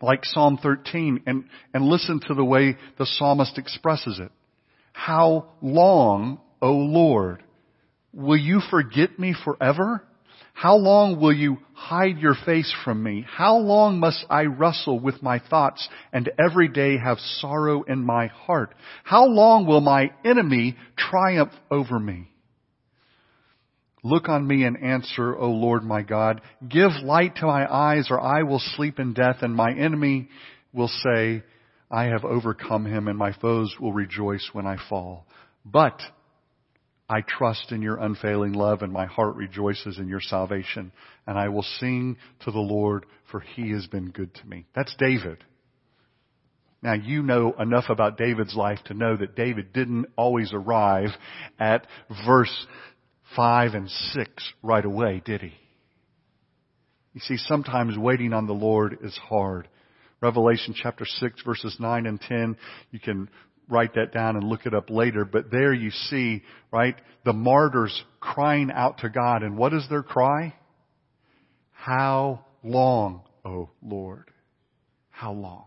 like 0.00 0.24
Psalm 0.24 0.58
13 0.62 1.22
and, 1.26 1.44
and 1.72 1.84
listen 1.84 2.20
to 2.28 2.34
the 2.34 2.44
way 2.44 2.76
the 2.98 3.06
psalmist 3.06 3.58
expresses 3.58 4.18
it. 4.18 4.30
How 4.92 5.50
long, 5.60 6.40
O 6.62 6.72
Lord, 6.72 7.42
will 8.12 8.38
you 8.38 8.60
forget 8.70 9.18
me 9.18 9.34
forever? 9.44 10.02
How 10.56 10.76
long 10.76 11.20
will 11.20 11.34
you 11.34 11.58
hide 11.74 12.16
your 12.16 12.34
face 12.46 12.74
from 12.82 13.02
me? 13.02 13.26
How 13.28 13.58
long 13.58 14.00
must 14.00 14.24
I 14.30 14.44
wrestle 14.44 14.98
with 14.98 15.22
my 15.22 15.38
thoughts 15.38 15.86
and 16.14 16.30
every 16.38 16.68
day 16.68 16.96
have 16.96 17.18
sorrow 17.18 17.82
in 17.82 18.02
my 18.02 18.28
heart? 18.28 18.74
How 19.04 19.26
long 19.26 19.66
will 19.66 19.82
my 19.82 20.12
enemy 20.24 20.78
triumph 20.96 21.52
over 21.70 22.00
me? 22.00 22.30
Look 24.02 24.30
on 24.30 24.46
me 24.46 24.64
and 24.64 24.82
answer, 24.82 25.36
O 25.36 25.50
Lord 25.50 25.84
my 25.84 26.00
God. 26.00 26.40
Give 26.66 26.90
light 27.04 27.36
to 27.36 27.46
my 27.46 27.70
eyes 27.70 28.06
or 28.08 28.18
I 28.18 28.42
will 28.44 28.62
sleep 28.76 28.98
in 28.98 29.12
death 29.12 29.42
and 29.42 29.54
my 29.54 29.74
enemy 29.74 30.30
will 30.72 30.88
say, 30.88 31.42
I 31.90 32.04
have 32.04 32.24
overcome 32.24 32.86
him 32.86 33.08
and 33.08 33.18
my 33.18 33.34
foes 33.34 33.76
will 33.78 33.92
rejoice 33.92 34.48
when 34.54 34.66
I 34.66 34.78
fall. 34.88 35.26
But 35.66 36.00
I 37.08 37.20
trust 37.20 37.70
in 37.70 37.82
your 37.82 37.98
unfailing 37.98 38.52
love 38.52 38.82
and 38.82 38.92
my 38.92 39.06
heart 39.06 39.36
rejoices 39.36 39.98
in 39.98 40.08
your 40.08 40.20
salvation 40.20 40.92
and 41.26 41.38
I 41.38 41.48
will 41.48 41.64
sing 41.78 42.16
to 42.40 42.50
the 42.50 42.58
Lord 42.58 43.06
for 43.30 43.40
he 43.40 43.70
has 43.70 43.86
been 43.86 44.10
good 44.10 44.34
to 44.34 44.46
me. 44.46 44.66
That's 44.74 44.94
David. 44.98 45.44
Now 46.82 46.94
you 46.94 47.22
know 47.22 47.54
enough 47.58 47.86
about 47.88 48.18
David's 48.18 48.56
life 48.56 48.80
to 48.86 48.94
know 48.94 49.16
that 49.16 49.36
David 49.36 49.72
didn't 49.72 50.06
always 50.16 50.52
arrive 50.52 51.10
at 51.58 51.86
verse 52.26 52.66
5 53.34 53.74
and 53.74 53.90
6 53.90 54.52
right 54.62 54.84
away, 54.84 55.22
did 55.24 55.42
he? 55.42 55.54
You 57.14 57.20
see, 57.20 57.36
sometimes 57.38 57.96
waiting 57.96 58.32
on 58.32 58.46
the 58.46 58.52
Lord 58.52 58.98
is 59.02 59.16
hard. 59.16 59.68
Revelation 60.20 60.74
chapter 60.76 61.04
6 61.04 61.42
verses 61.42 61.76
9 61.78 62.06
and 62.06 62.20
10, 62.20 62.56
you 62.90 63.00
can 63.00 63.28
write 63.68 63.94
that 63.94 64.12
down 64.12 64.36
and 64.36 64.48
look 64.48 64.66
it 64.66 64.74
up 64.74 64.90
later, 64.90 65.24
but 65.24 65.50
there 65.50 65.72
you 65.72 65.90
see, 65.90 66.42
right, 66.72 66.96
the 67.24 67.32
martyrs 67.32 68.04
crying 68.20 68.70
out 68.72 68.98
to 68.98 69.08
God, 69.08 69.42
and 69.42 69.56
what 69.56 69.72
is 69.72 69.86
their 69.88 70.02
cry? 70.02 70.54
How 71.72 72.44
long, 72.62 73.22
O 73.44 73.70
Lord? 73.82 74.30
How 75.10 75.32
long? 75.32 75.66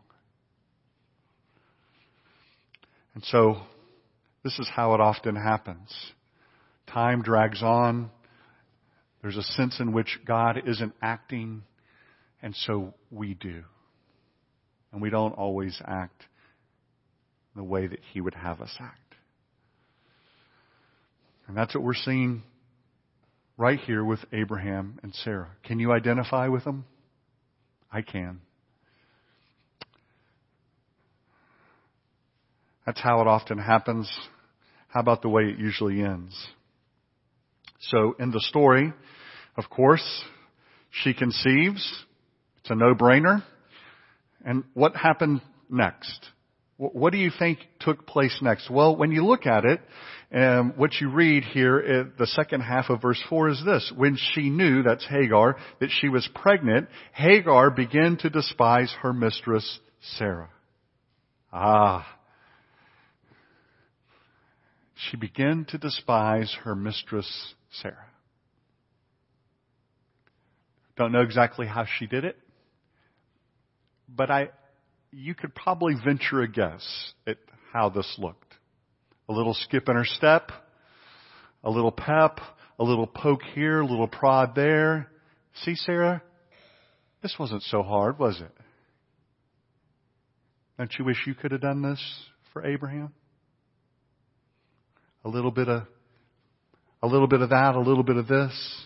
And 3.15 3.23
so, 3.25 3.57
this 4.43 4.57
is 4.59 4.69
how 4.73 4.93
it 4.93 5.01
often 5.01 5.35
happens. 5.35 5.93
Time 6.87 7.21
drags 7.21 7.61
on. 7.61 8.09
There's 9.21 9.37
a 9.37 9.43
sense 9.43 9.79
in 9.79 9.91
which 9.91 10.19
God 10.25 10.61
isn't 10.65 10.93
acting, 11.01 11.63
and 12.41 12.55
so 12.55 12.93
we 13.11 13.33
do. 13.33 13.63
And 14.91 15.01
we 15.01 15.09
don't 15.09 15.33
always 15.33 15.79
act 15.85 16.23
the 17.55 17.63
way 17.63 17.87
that 17.87 17.99
He 18.13 18.21
would 18.21 18.35
have 18.35 18.61
us 18.61 18.75
act. 18.79 19.15
And 21.47 21.57
that's 21.57 21.73
what 21.73 21.83
we're 21.83 21.93
seeing 21.95 22.43
right 23.57 23.79
here 23.79 24.03
with 24.03 24.19
Abraham 24.31 24.99
and 25.03 25.13
Sarah. 25.13 25.49
Can 25.63 25.79
you 25.79 25.91
identify 25.91 26.47
with 26.47 26.63
them? 26.63 26.85
I 27.91 28.01
can. 28.03 28.41
That's 32.85 33.01
how 33.01 33.21
it 33.21 33.27
often 33.27 33.57
happens. 33.57 34.11
How 34.87 35.01
about 35.01 35.21
the 35.21 35.29
way 35.29 35.43
it 35.43 35.59
usually 35.59 36.01
ends? 36.01 36.35
So 37.81 38.15
in 38.19 38.31
the 38.31 38.39
story, 38.39 38.93
of 39.57 39.69
course, 39.69 40.23
she 40.89 41.13
conceives. 41.13 42.05
It's 42.59 42.69
a 42.69 42.75
no-brainer. 42.75 43.43
And 44.45 44.63
what 44.73 44.95
happened 44.95 45.41
next? 45.69 46.29
What 46.79 47.12
do 47.12 47.19
you 47.19 47.29
think 47.38 47.59
took 47.81 48.07
place 48.07 48.39
next? 48.41 48.69
Well, 48.69 48.95
when 48.95 49.12
you 49.12 49.25
look 49.25 49.45
at 49.45 49.65
it, 49.65 49.81
um, 50.33 50.71
what 50.77 50.91
you 51.01 51.09
read 51.12 51.43
here, 51.43 52.09
the 52.17 52.25
second 52.25 52.62
half 52.62 52.89
of 52.89 53.01
verse 53.01 53.21
4 53.27 53.50
is 53.50 53.62
this. 53.65 53.91
When 53.98 54.17
she 54.31 54.50
knew, 54.50 54.81
that's 54.81 55.05
Hagar, 55.05 55.57
that 55.81 55.89
she 56.00 56.07
was 56.07 56.29
pregnant, 56.33 56.88
Hagar 57.12 57.69
began 57.69 58.15
to 58.21 58.29
despise 58.29 58.95
her 59.01 59.12
mistress, 59.12 59.79
Sarah. 60.17 60.51
Ah. 61.51 62.07
She 65.09 65.17
began 65.17 65.65
to 65.71 65.77
despise 65.77 66.55
her 66.63 66.75
mistress, 66.75 67.55
Sarah. 67.81 68.07
Don't 70.95 71.12
know 71.12 71.24
exactly 71.24 71.67
how 71.67 71.83
she 71.98 72.07
did 72.07 72.24
it, 72.24 72.38
but 74.07 74.31
I, 74.31 74.50
you 75.11 75.33
could 75.33 75.53
probably 75.55 75.95
venture 76.03 76.41
a 76.41 76.47
guess 76.47 77.13
at 77.25 77.38
how 77.73 77.89
this 77.89 78.15
looked. 78.17 78.53
A 79.27 79.34
little 79.34 79.53
skip 79.53 79.89
in 79.89 79.95
her 79.95 80.05
step, 80.05 80.51
a 81.63 81.69
little 81.69 81.91
pep, 81.91 82.39
a 82.79 82.84
little 82.84 83.07
poke 83.07 83.43
here, 83.53 83.81
a 83.81 83.86
little 83.86 84.07
prod 84.07 84.55
there. 84.55 85.12
See, 85.63 85.75
Sarah? 85.75 86.21
This 87.21 87.36
wasn't 87.38 87.63
so 87.63 87.84
hard, 87.84 88.17
was 88.17 88.39
it? 88.39 88.51
Don't 90.77 90.91
you 90.97 91.03
wish 91.03 91.17
you 91.27 91.36
could 91.36 91.51
have 91.51 91.62
done 91.62 91.81
this 91.81 92.01
for 92.53 92.65
Abraham? 92.65 93.13
A 95.25 95.29
little 95.29 95.51
bit 95.51 95.67
of, 95.67 95.84
a 97.03 97.07
little 97.07 97.27
bit 97.27 97.41
of 97.41 97.49
that, 97.49 97.75
a 97.75 97.79
little 97.79 98.03
bit 98.03 98.15
of 98.15 98.27
this. 98.27 98.86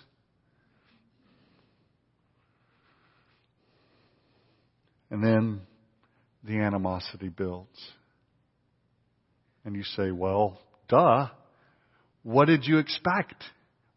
And 5.11 5.23
then 5.23 5.61
the 6.43 6.59
animosity 6.59 7.29
builds. 7.29 7.79
And 9.65 9.75
you 9.75 9.83
say, 9.83 10.11
well, 10.11 10.59
duh. 10.89 11.29
What 12.23 12.45
did 12.45 12.65
you 12.65 12.77
expect? 12.79 13.43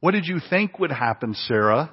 What 0.01 0.13
did 0.13 0.27
you 0.27 0.41
think 0.51 0.79
would 0.79 0.93
happen, 0.93 1.35
Sarah? 1.35 1.93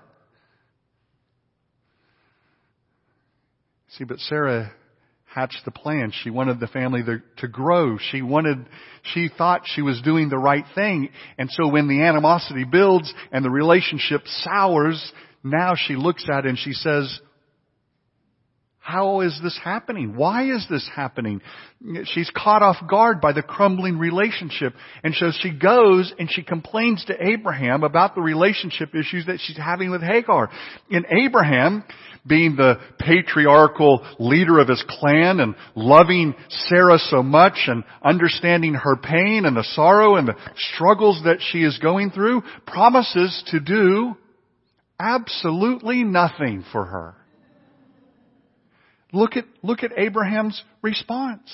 See, 3.97 4.03
but 4.03 4.19
Sarah 4.19 4.71
hatched 5.25 5.61
the 5.65 5.71
plan. 5.71 6.11
She 6.23 6.29
wanted 6.29 6.59
the 6.59 6.67
family 6.67 7.01
to, 7.37 7.47
grow. 7.47 7.97
She 8.11 8.21
wanted, 8.21 8.67
she 9.01 9.29
thought 9.35 9.61
she 9.65 9.81
was 9.81 10.01
doing 10.01 10.29
the 10.29 10.37
right 10.37 10.65
thing. 10.75 11.09
And 11.37 11.49
so 11.51 11.67
when 11.67 11.87
the 11.87 12.01
animosity 12.01 12.65
builds 12.65 13.11
and 13.31 13.43
the 13.43 13.49
relationship 13.49 14.21
sours, 14.25 15.11
now 15.43 15.73
she 15.75 15.95
looks 15.95 16.25
at 16.31 16.45
it 16.45 16.49
and 16.49 16.57
she 16.57 16.73
says, 16.73 17.19
how 18.83 19.21
is 19.21 19.39
this 19.41 19.57
happening? 19.63 20.17
Why 20.17 20.53
is 20.53 20.67
this 20.69 20.87
happening? 20.93 21.41
She's 22.03 22.29
caught 22.35 22.61
off 22.61 22.75
guard 22.89 23.21
by 23.21 23.31
the 23.31 23.41
crumbling 23.41 23.97
relationship. 23.97 24.73
And 25.05 25.15
so 25.15 25.31
she 25.31 25.51
goes 25.51 26.13
and 26.19 26.29
she 26.29 26.43
complains 26.43 27.05
to 27.05 27.15
Abraham 27.17 27.83
about 27.83 28.13
the 28.13 28.19
relationship 28.19 28.93
issues 28.93 29.27
that 29.27 29.39
she's 29.39 29.55
having 29.55 29.89
with 29.89 30.01
Hagar. 30.01 30.49
And 30.91 31.05
Abraham, 31.09 31.85
being 32.27 32.57
the 32.57 32.75
patriarchal 32.99 34.05
leader 34.19 34.59
of 34.59 34.67
his 34.67 34.83
clan 34.89 35.39
and 35.39 35.55
loving 35.75 36.35
Sarah 36.49 36.99
so 36.99 37.23
much 37.23 37.67
and 37.67 37.85
understanding 38.03 38.73
her 38.73 38.97
pain 38.97 39.45
and 39.45 39.55
the 39.55 39.67
sorrow 39.75 40.17
and 40.17 40.27
the 40.27 40.35
struggles 40.75 41.21
that 41.23 41.37
she 41.39 41.59
is 41.59 41.77
going 41.77 42.11
through, 42.11 42.43
promises 42.67 43.45
to 43.47 43.61
do 43.61 44.17
absolutely 44.99 46.03
nothing 46.03 46.65
for 46.73 46.83
her. 46.83 47.15
Look 49.13 49.37
at, 49.37 49.45
look 49.61 49.83
at 49.83 49.91
Abraham's 49.95 50.61
response. 50.81 51.49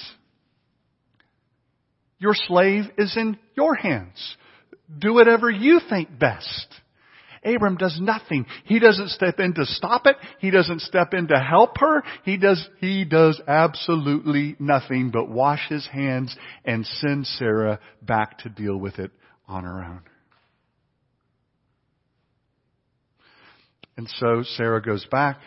Your 2.18 2.34
slave 2.34 2.86
is 2.98 3.16
in 3.18 3.38
your 3.56 3.76
hands. 3.76 4.38
Do 4.98 5.14
whatever 5.14 5.50
you 5.50 5.82
think 5.90 6.18
best. 6.18 6.68
Abram 7.44 7.78
does 7.78 7.98
nothing. 8.02 8.46
He 8.66 8.80
doesn't 8.80 9.10
step 9.10 9.40
in 9.40 9.54
to 9.54 9.66
stop 9.66 10.06
it. 10.06 10.16
He 10.40 10.52
doesn't 10.52 10.82
step 10.82 11.14
in 11.14 11.28
to 11.28 11.38
help 11.38 11.78
her. 11.80 12.04
He 12.24 12.38
does, 12.38 12.68
he 12.80 13.06
does 13.06 13.42
absolutely 13.48 14.56
nothing 14.60 15.12
but 15.12 15.30
wash 15.30 15.68
his 15.70 15.88
hands 15.88 16.36
and 16.66 16.86
send 16.86 17.28
Sarah 17.28 17.80
back 18.02 18.40
to 18.40 18.50
deal 18.50 18.78
with 18.78 19.00
it 19.00 19.12
on 19.48 19.64
her 19.64 19.84
own. 19.84 20.02
And 23.98 24.10
so 24.18 24.44
Sarah 24.44 24.82
goes 24.82 25.06
back 25.12 25.40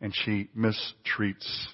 and 0.00 0.14
she 0.14 0.48
mistreats 0.56 1.66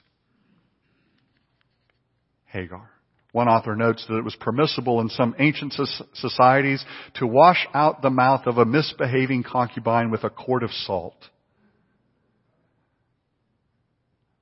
Hagar. 2.46 2.90
One 3.32 3.48
author 3.48 3.74
notes 3.74 4.04
that 4.08 4.16
it 4.16 4.24
was 4.24 4.36
permissible 4.36 5.00
in 5.00 5.08
some 5.08 5.34
ancient 5.40 5.74
societies 6.14 6.84
to 7.14 7.26
wash 7.26 7.66
out 7.74 8.00
the 8.00 8.10
mouth 8.10 8.46
of 8.46 8.58
a 8.58 8.64
misbehaving 8.64 9.42
concubine 9.42 10.12
with 10.12 10.22
a 10.22 10.30
quart 10.30 10.62
of 10.62 10.70
salt. 10.70 11.16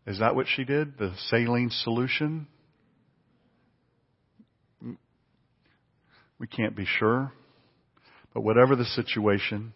Is 0.07 0.19
that 0.19 0.35
what 0.35 0.47
she 0.47 0.65
did? 0.65 0.99
The 0.99 1.15
saline 1.31 1.71
solution? 1.71 2.47
We 6.39 6.47
can't 6.47 6.77
be 6.77 6.85
sure. 6.85 7.33
But 8.35 8.43
whatever 8.43 8.77
the 8.77 8.85
situation, 8.85 9.73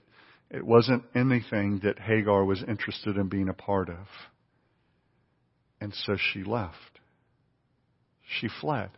it 0.51 0.65
wasn't 0.65 1.05
anything 1.15 1.81
that 1.83 1.99
Hagar 1.99 2.45
was 2.45 2.63
interested 2.67 3.17
in 3.17 3.29
being 3.29 3.49
a 3.49 3.55
part 3.55 3.89
of. 3.89 4.07
And 5.81 5.93
so 5.93 6.17
she 6.33 6.45
left. 6.45 7.01
She 8.41 8.49
fled. 8.61 8.91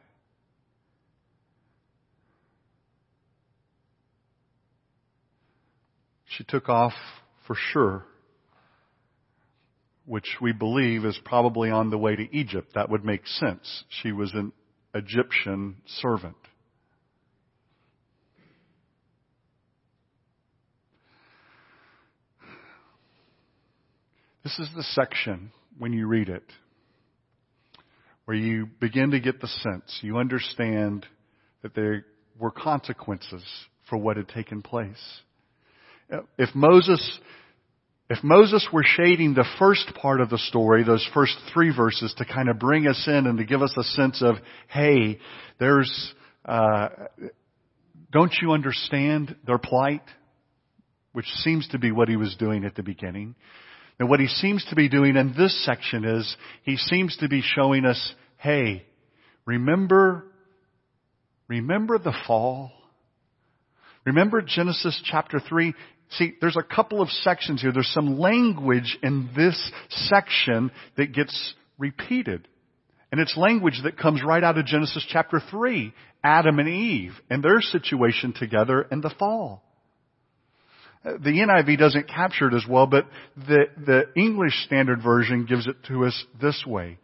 She 6.27 6.45
took 6.45 6.69
off 6.69 6.93
for 7.47 7.57
Shur, 7.57 8.05
which 10.05 10.37
we 10.41 10.53
believe 10.53 11.05
is 11.05 11.19
probably 11.25 11.71
on 11.71 11.91
the 11.91 11.99
way 11.99 12.15
to 12.15 12.37
Egypt. 12.37 12.73
That 12.75 12.91
would 12.91 13.05
make 13.05 13.27
sense. 13.27 13.85
She 13.89 14.13
was 14.13 14.33
an 14.35 14.53
Egyptian 14.95 15.77
servant. 15.87 16.37
This 24.49 24.67
is 24.67 24.75
the 24.75 24.83
section 24.83 25.51
when 25.77 25.93
you 25.93 26.07
read 26.07 26.31
it 26.31 26.45
where 28.25 28.35
you 28.35 28.65
begin 28.81 29.11
to 29.11 29.21
get 29.21 29.43
the 29.43 29.47
sense, 29.47 29.99
you 30.01 30.17
understand 30.17 31.05
that 31.63 31.75
there 31.75 32.07
were 32.39 32.51
consequences 32.51 33.45
for 33.91 33.99
what 33.99 34.17
had 34.17 34.27
taken 34.29 34.63
place. 34.63 35.21
If 36.39 36.55
Moses, 36.55 37.21
if 38.09 38.25
Moses 38.25 38.67
were 38.73 38.85
shading 38.87 39.35
the 39.35 39.45
first 39.59 39.93
part 40.01 40.23
of 40.23 40.31
the 40.31 40.39
story, 40.39 40.83
those 40.83 41.07
first 41.13 41.37
three 41.53 41.75
verses 41.77 42.15
to 42.17 42.25
kind 42.25 42.49
of 42.49 42.59
bring 42.59 42.87
us 42.87 43.05
in 43.07 43.27
and 43.27 43.37
to 43.37 43.45
give 43.45 43.61
us 43.61 43.75
a 43.77 43.83
sense 43.83 44.23
of, 44.23 44.37
hey, 44.69 45.19
there's, 45.61 46.15
uh, 46.47 46.89
don't 48.11 48.33
you 48.41 48.53
understand 48.53 49.37
their 49.47 49.59
plight? 49.59 50.05
Which 51.13 51.27
seems 51.43 51.69
to 51.69 51.79
be 51.79 51.93
what 51.93 52.09
he 52.09 52.17
was 52.17 52.35
doing 52.39 52.65
at 52.65 52.77
the 52.77 52.83
beginning. 52.83 53.35
And 53.99 54.09
what 54.09 54.21
he 54.21 54.29
seems 54.29 54.65
to 54.67 54.77
be 54.77 54.89
doing 54.89 55.17
in 55.17 55.35
this 55.37 55.65
section 55.65 56.05
is 56.05 56.37
he 56.63 56.77
seems 56.77 57.17
to 57.19 57.29
be 57.29 57.43
showing 57.43 57.85
us, 57.85 58.15
hey, 58.37 58.85
remember, 59.45 60.25
remember 61.49 61.99
the 61.99 62.15
fall? 62.27 62.71
Remember 64.05 64.41
Genesis 64.41 65.01
chapter 65.05 65.41
3? 65.41 65.75
See, 66.11 66.35
there's 66.41 66.57
a 66.57 66.63
couple 66.63 67.03
of 67.03 67.09
sections 67.09 67.61
here. 67.61 67.73
There's 67.73 67.93
some 67.93 68.19
language 68.19 68.97
in 69.03 69.31
this 69.37 69.71
section 69.89 70.71
that 70.97 71.13
gets 71.13 71.55
repeated. 71.77 72.47
And 73.11 73.21
it's 73.21 73.37
language 73.37 73.81
that 73.85 73.99
comes 73.99 74.23
right 74.25 74.45
out 74.45 74.59
of 74.59 74.67
Genesis 74.67 75.05
chapter 75.09 75.41
3. 75.51 75.93
Adam 76.23 76.59
and 76.59 76.69
Eve 76.69 77.13
and 77.31 77.43
their 77.43 77.61
situation 77.61 78.33
together 78.33 78.87
in 78.91 79.01
the 79.01 79.15
fall. 79.19 79.63
Uh, 81.05 81.13
the 81.13 81.31
NIV 81.31 81.79
doesn't 81.79 82.09
capture 82.09 82.49
it 82.49 82.55
as 82.55 82.65
well, 82.69 82.87
but 82.87 83.07
the, 83.37 83.67
the 83.85 84.05
English 84.17 84.65
Standard 84.67 85.03
Version 85.03 85.47
gives 85.47 85.67
it 85.67 85.77
to 85.89 86.05
us 86.05 86.25
this 86.41 86.65
way. 86.67 86.99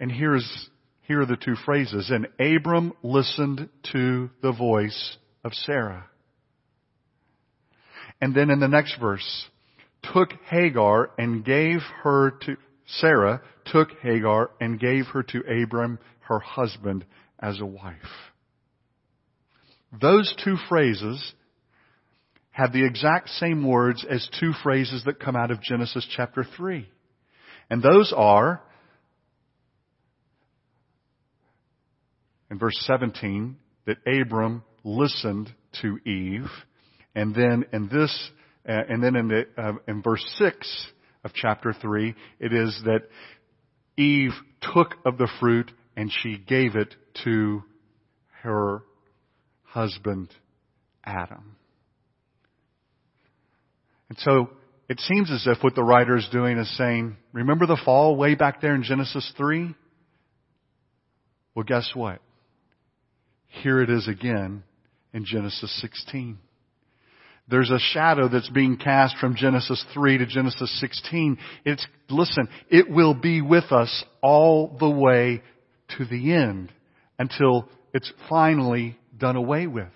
And 0.00 0.10
here's, 0.10 0.70
here 1.02 1.22
are 1.22 1.26
the 1.26 1.36
two 1.36 1.56
phrases. 1.64 2.10
And 2.10 2.28
Abram 2.38 2.92
listened 3.02 3.68
to 3.92 4.30
the 4.42 4.52
voice 4.52 5.16
of 5.44 5.52
Sarah. 5.52 6.06
And 8.20 8.34
then 8.34 8.50
in 8.50 8.60
the 8.60 8.68
next 8.68 8.98
verse, 9.00 9.46
took 10.12 10.30
Hagar 10.48 11.10
and 11.18 11.44
gave 11.44 11.80
her 12.02 12.32
to, 12.42 12.56
Sarah 12.86 13.42
took 13.66 13.90
Hagar 14.02 14.50
and 14.60 14.80
gave 14.80 15.06
her 15.06 15.22
to 15.24 15.62
Abram, 15.62 15.98
her 16.20 16.38
husband, 16.38 17.04
as 17.38 17.60
a 17.60 17.66
wife. 17.66 17.94
Those 20.00 20.34
two 20.44 20.56
phrases 20.68 21.32
have 22.58 22.72
the 22.72 22.84
exact 22.84 23.28
same 23.28 23.64
words 23.64 24.04
as 24.10 24.28
two 24.40 24.52
phrases 24.64 25.04
that 25.04 25.20
come 25.20 25.36
out 25.36 25.52
of 25.52 25.62
Genesis 25.62 26.04
chapter 26.16 26.44
3. 26.56 26.88
And 27.70 27.80
those 27.80 28.12
are, 28.16 28.60
in 32.50 32.58
verse 32.58 32.74
17, 32.80 33.54
that 33.86 33.98
Abram 34.04 34.64
listened 34.82 35.54
to 35.82 35.98
Eve, 36.04 36.50
and 37.14 37.32
then 37.32 37.64
in 37.72 37.88
this, 37.92 38.30
uh, 38.68 38.72
and 38.88 39.04
then 39.04 39.14
in 39.14 39.28
the, 39.28 39.44
uh, 39.56 39.74
in 39.86 40.02
verse 40.02 40.24
6 40.38 40.86
of 41.22 41.32
chapter 41.34 41.72
3, 41.72 42.12
it 42.40 42.52
is 42.52 42.82
that 42.84 43.02
Eve 43.96 44.32
took 44.74 44.96
of 45.06 45.16
the 45.16 45.30
fruit 45.38 45.70
and 45.96 46.10
she 46.10 46.38
gave 46.38 46.74
it 46.74 46.92
to 47.22 47.62
her 48.42 48.82
husband 49.62 50.30
Adam. 51.04 51.57
And 54.08 54.18
so 54.18 54.50
it 54.88 55.00
seems 55.00 55.30
as 55.30 55.46
if 55.46 55.62
what 55.62 55.74
the 55.74 55.82
writer 55.82 56.16
is 56.16 56.28
doing 56.32 56.58
is 56.58 56.76
saying, 56.76 57.16
remember 57.32 57.66
the 57.66 57.80
fall 57.84 58.16
way 58.16 58.34
back 58.34 58.60
there 58.60 58.74
in 58.74 58.82
Genesis 58.82 59.30
3? 59.36 59.74
Well, 61.54 61.64
guess 61.64 61.90
what? 61.94 62.20
Here 63.48 63.82
it 63.82 63.90
is 63.90 64.08
again 64.08 64.62
in 65.12 65.24
Genesis 65.24 65.80
16. 65.80 66.38
There's 67.50 67.70
a 67.70 67.78
shadow 67.78 68.28
that's 68.28 68.50
being 68.50 68.76
cast 68.76 69.16
from 69.16 69.34
Genesis 69.34 69.82
3 69.94 70.18
to 70.18 70.26
Genesis 70.26 70.80
16. 70.80 71.38
It's, 71.64 71.86
listen, 72.10 72.48
it 72.68 72.90
will 72.90 73.14
be 73.14 73.40
with 73.40 73.72
us 73.72 74.04
all 74.22 74.76
the 74.78 74.88
way 74.88 75.42
to 75.96 76.04
the 76.04 76.34
end 76.34 76.70
until 77.18 77.68
it's 77.94 78.12
finally 78.28 78.98
done 79.16 79.36
away 79.36 79.66
with. 79.66 79.88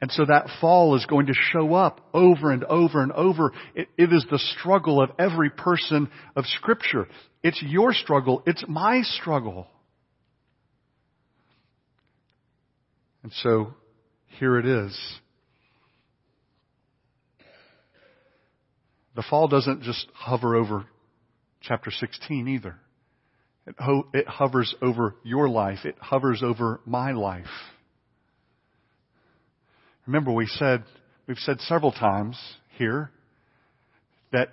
And 0.00 0.10
so 0.10 0.24
that 0.26 0.48
fall 0.60 0.96
is 0.96 1.06
going 1.06 1.26
to 1.26 1.34
show 1.34 1.74
up 1.74 2.00
over 2.12 2.50
and 2.50 2.64
over 2.64 3.02
and 3.02 3.12
over. 3.12 3.52
It, 3.74 3.88
it 3.96 4.12
is 4.12 4.26
the 4.30 4.38
struggle 4.58 5.00
of 5.00 5.10
every 5.18 5.50
person 5.50 6.10
of 6.36 6.44
Scripture. 6.46 7.06
It's 7.42 7.62
your 7.62 7.94
struggle. 7.94 8.42
It's 8.46 8.64
my 8.68 9.02
struggle. 9.02 9.66
And 13.22 13.32
so 13.42 13.74
here 14.38 14.58
it 14.58 14.66
is. 14.66 14.98
The 19.16 19.24
fall 19.28 19.48
doesn't 19.48 19.82
just 19.82 20.06
hover 20.12 20.56
over 20.56 20.84
chapter 21.62 21.90
16 21.90 22.48
either. 22.48 22.76
It, 23.66 23.76
ho- 23.78 24.08
it 24.12 24.28
hovers 24.28 24.74
over 24.82 25.16
your 25.22 25.48
life. 25.48 25.78
It 25.84 25.96
hovers 25.98 26.42
over 26.42 26.80
my 26.84 27.12
life. 27.12 27.46
Remember 30.06 30.32
we 30.32 30.46
said, 30.46 30.84
we've 31.26 31.38
said 31.38 31.60
several 31.62 31.92
times 31.92 32.38
here 32.76 33.10
that 34.32 34.48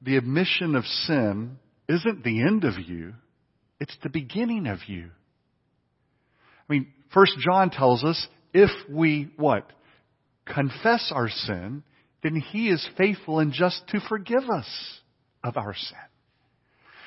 the 0.00 0.16
admission 0.16 0.74
of 0.74 0.84
sin 0.84 1.58
isn't 1.88 2.24
the 2.24 2.40
end 2.40 2.64
of 2.64 2.78
you, 2.78 3.14
it's 3.80 3.96
the 4.02 4.08
beginning 4.08 4.66
of 4.66 4.78
you. 4.86 5.10
I 6.68 6.72
mean, 6.72 6.86
First 7.12 7.34
John 7.38 7.70
tells 7.70 8.02
us 8.02 8.26
if 8.52 8.70
we 8.88 9.32
what? 9.36 9.70
Confess 10.46 11.12
our 11.14 11.28
sin, 11.28 11.82
then 12.22 12.36
he 12.36 12.68
is 12.68 12.86
faithful 12.96 13.38
and 13.38 13.52
just 13.52 13.82
to 13.88 14.00
forgive 14.08 14.48
us 14.48 15.00
of 15.42 15.56
our 15.56 15.74
sin. 15.74 15.98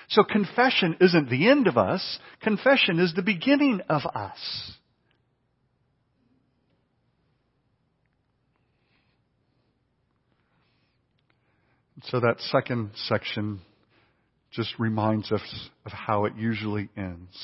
So 0.10 0.24
confession 0.24 0.98
isn't 1.02 1.30
the 1.30 1.50
end 1.50 1.68
of 1.68 1.78
us, 1.78 2.20
confession 2.42 3.00
is 3.00 3.14
the 3.14 3.22
beginning 3.22 3.82
of 3.90 4.04
us. 4.06 4.77
So 12.04 12.20
that 12.20 12.40
second 12.40 12.92
section 13.08 13.62
just 14.52 14.74
reminds 14.80 15.32
us 15.32 15.70
of 15.86 15.92
how 15.92 16.26
it 16.26 16.34
usually 16.36 16.90
ends. 16.96 17.36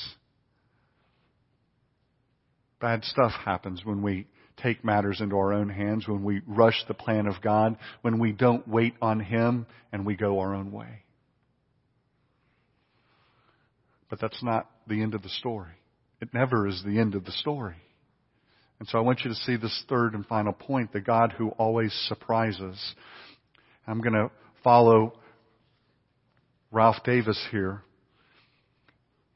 Bad 2.80 3.04
stuff 3.04 3.32
happens 3.44 3.84
when 3.84 4.02
we 4.02 4.26
take 4.62 4.84
matters 4.84 5.20
into 5.20 5.36
our 5.36 5.52
own 5.52 5.68
hands, 5.68 6.06
when 6.06 6.22
we 6.22 6.40
rush 6.46 6.84
the 6.86 6.94
plan 6.94 7.26
of 7.26 7.42
God, 7.42 7.76
when 8.02 8.18
we 8.18 8.32
don't 8.32 8.66
wait 8.68 8.94
on 9.02 9.20
Him 9.20 9.66
and 9.92 10.06
we 10.06 10.16
go 10.16 10.38
our 10.38 10.54
own 10.54 10.70
way. 10.70 11.02
But 14.08 14.20
that's 14.20 14.42
not 14.42 14.70
the 14.86 15.02
end 15.02 15.14
of 15.14 15.22
the 15.22 15.28
story. 15.28 15.72
It 16.20 16.32
never 16.32 16.68
is 16.68 16.82
the 16.84 17.00
end 17.00 17.14
of 17.14 17.24
the 17.24 17.32
story. 17.32 17.76
And 18.78 18.88
so 18.88 18.98
I 18.98 19.00
want 19.00 19.20
you 19.24 19.30
to 19.30 19.36
see 19.36 19.56
this 19.56 19.84
third 19.88 20.14
and 20.14 20.24
final 20.26 20.52
point, 20.52 20.92
the 20.92 21.00
God 21.00 21.32
who 21.36 21.48
always 21.50 21.92
surprises. 22.08 22.94
I'm 23.86 24.00
going 24.00 24.14
to 24.14 24.30
follow 24.64 25.14
Ralph 26.72 27.04
Davis 27.04 27.40
here. 27.52 27.82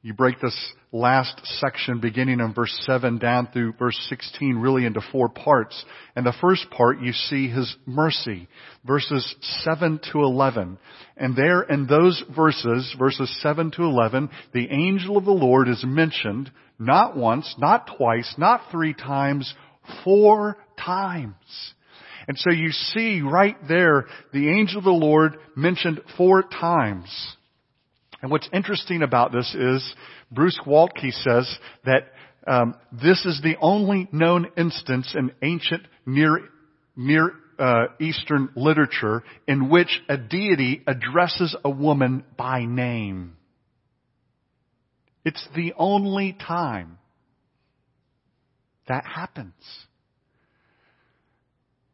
You 0.00 0.14
break 0.14 0.40
this 0.40 0.56
last 0.90 1.40
section 1.44 2.00
beginning 2.00 2.40
in 2.40 2.54
verse 2.54 2.74
7 2.86 3.18
down 3.18 3.48
through 3.52 3.74
verse 3.74 3.98
16 4.08 4.56
really 4.56 4.86
into 4.86 5.02
four 5.12 5.28
parts. 5.28 5.84
And 6.16 6.24
the 6.24 6.34
first 6.40 6.70
part 6.70 7.00
you 7.00 7.12
see 7.12 7.48
his 7.48 7.76
mercy, 7.84 8.48
verses 8.86 9.34
7 9.64 10.00
to 10.12 10.20
11. 10.20 10.78
And 11.16 11.36
there 11.36 11.62
in 11.62 11.86
those 11.86 12.22
verses, 12.34 12.94
verses 12.98 13.30
7 13.42 13.72
to 13.72 13.82
11, 13.82 14.30
the 14.54 14.68
angel 14.70 15.16
of 15.16 15.24
the 15.24 15.30
Lord 15.30 15.68
is 15.68 15.84
mentioned 15.84 16.50
not 16.78 17.16
once, 17.16 17.54
not 17.58 17.90
twice, 17.98 18.34
not 18.38 18.62
three 18.70 18.94
times, 18.94 19.52
four 20.04 20.56
times. 20.78 21.34
And 22.28 22.38
so 22.38 22.50
you 22.52 22.70
see 22.70 23.22
right 23.22 23.56
there 23.66 24.06
the 24.32 24.50
angel 24.50 24.78
of 24.78 24.84
the 24.84 24.90
Lord 24.90 25.38
mentioned 25.56 26.00
four 26.16 26.42
times. 26.42 27.08
And 28.20 28.30
what's 28.30 28.48
interesting 28.52 29.02
about 29.02 29.32
this 29.32 29.54
is 29.54 29.94
Bruce 30.30 30.60
Waltke 30.66 31.12
says 31.12 31.58
that 31.86 32.12
um, 32.46 32.74
this 32.92 33.24
is 33.24 33.40
the 33.42 33.56
only 33.60 34.08
known 34.12 34.48
instance 34.56 35.14
in 35.16 35.32
ancient 35.42 35.82
Near, 36.04 36.40
Near 36.96 37.32
uh, 37.58 37.86
Eastern 37.98 38.50
literature 38.54 39.22
in 39.46 39.70
which 39.70 40.00
a 40.08 40.16
deity 40.16 40.82
addresses 40.86 41.56
a 41.64 41.70
woman 41.70 42.24
by 42.36 42.64
name. 42.64 43.36
It's 45.24 45.46
the 45.54 45.72
only 45.76 46.34
time 46.34 46.98
that 48.86 49.04
happens. 49.04 49.54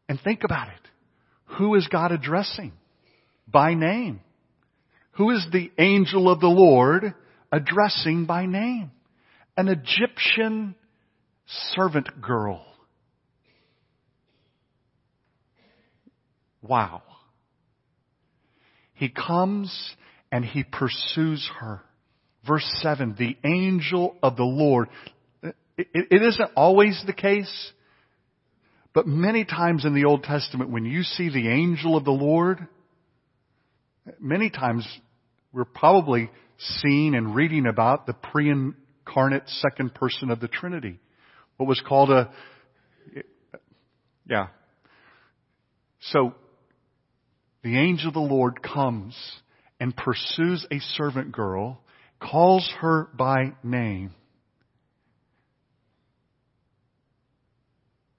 And 0.07 0.19
think 0.19 0.43
about 0.43 0.67
it. 0.67 0.73
Who 1.57 1.75
is 1.75 1.87
God 1.87 2.11
addressing? 2.11 2.73
by 3.47 3.73
name. 3.73 4.21
Who 5.13 5.31
is 5.31 5.45
the 5.51 5.71
angel 5.77 6.29
of 6.29 6.39
the 6.39 6.47
Lord 6.47 7.13
addressing 7.51 8.25
by 8.25 8.45
name? 8.45 8.91
An 9.55 9.69
Egyptian 9.69 10.75
servant 11.75 12.21
girl. 12.21 12.65
Wow. 16.61 17.03
He 18.93 19.09
comes 19.09 19.95
and 20.31 20.43
he 20.43 20.63
pursues 20.63 21.49
her. 21.59 21.81
Verse 22.45 22.65
7, 22.81 23.15
the 23.17 23.37
angel 23.43 24.17
of 24.21 24.35
the 24.35 24.43
Lord. 24.43 24.89
It, 25.77 26.21
isn't 26.21 26.51
always 26.55 27.01
the 27.05 27.13
case, 27.13 27.71
but 28.95 29.05
many 29.05 29.43
times 29.43 29.83
in 29.83 29.93
the 29.93 30.05
Old 30.05 30.23
Testament 30.23 30.71
when 30.71 30.85
you 30.85 31.03
see 31.03 31.29
the 31.29 31.49
angel 31.49 31.97
of 31.97 32.05
the 32.05 32.11
Lord, 32.11 32.65
many 34.21 34.49
times 34.49 34.87
we're 35.51 35.65
probably 35.65 36.31
seeing 36.57 37.13
and 37.13 37.35
reading 37.35 37.67
about 37.67 38.07
the 38.07 38.13
pre-incarnate 38.13 39.43
second 39.47 39.93
person 39.93 40.31
of 40.31 40.39
the 40.39 40.47
Trinity. 40.47 40.99
What 41.57 41.67
was 41.67 41.81
called 41.85 42.09
a, 42.09 42.31
yeah. 44.25 44.47
So, 46.11 46.33
the 47.63 47.77
angel 47.77 48.07
of 48.07 48.13
the 48.13 48.19
Lord 48.21 48.63
comes 48.63 49.15
and 49.77 49.95
pursues 49.95 50.65
a 50.71 50.79
servant 50.79 51.33
girl, 51.33 51.81
calls 52.21 52.71
her 52.79 53.09
by 53.13 53.55
name, 53.61 54.13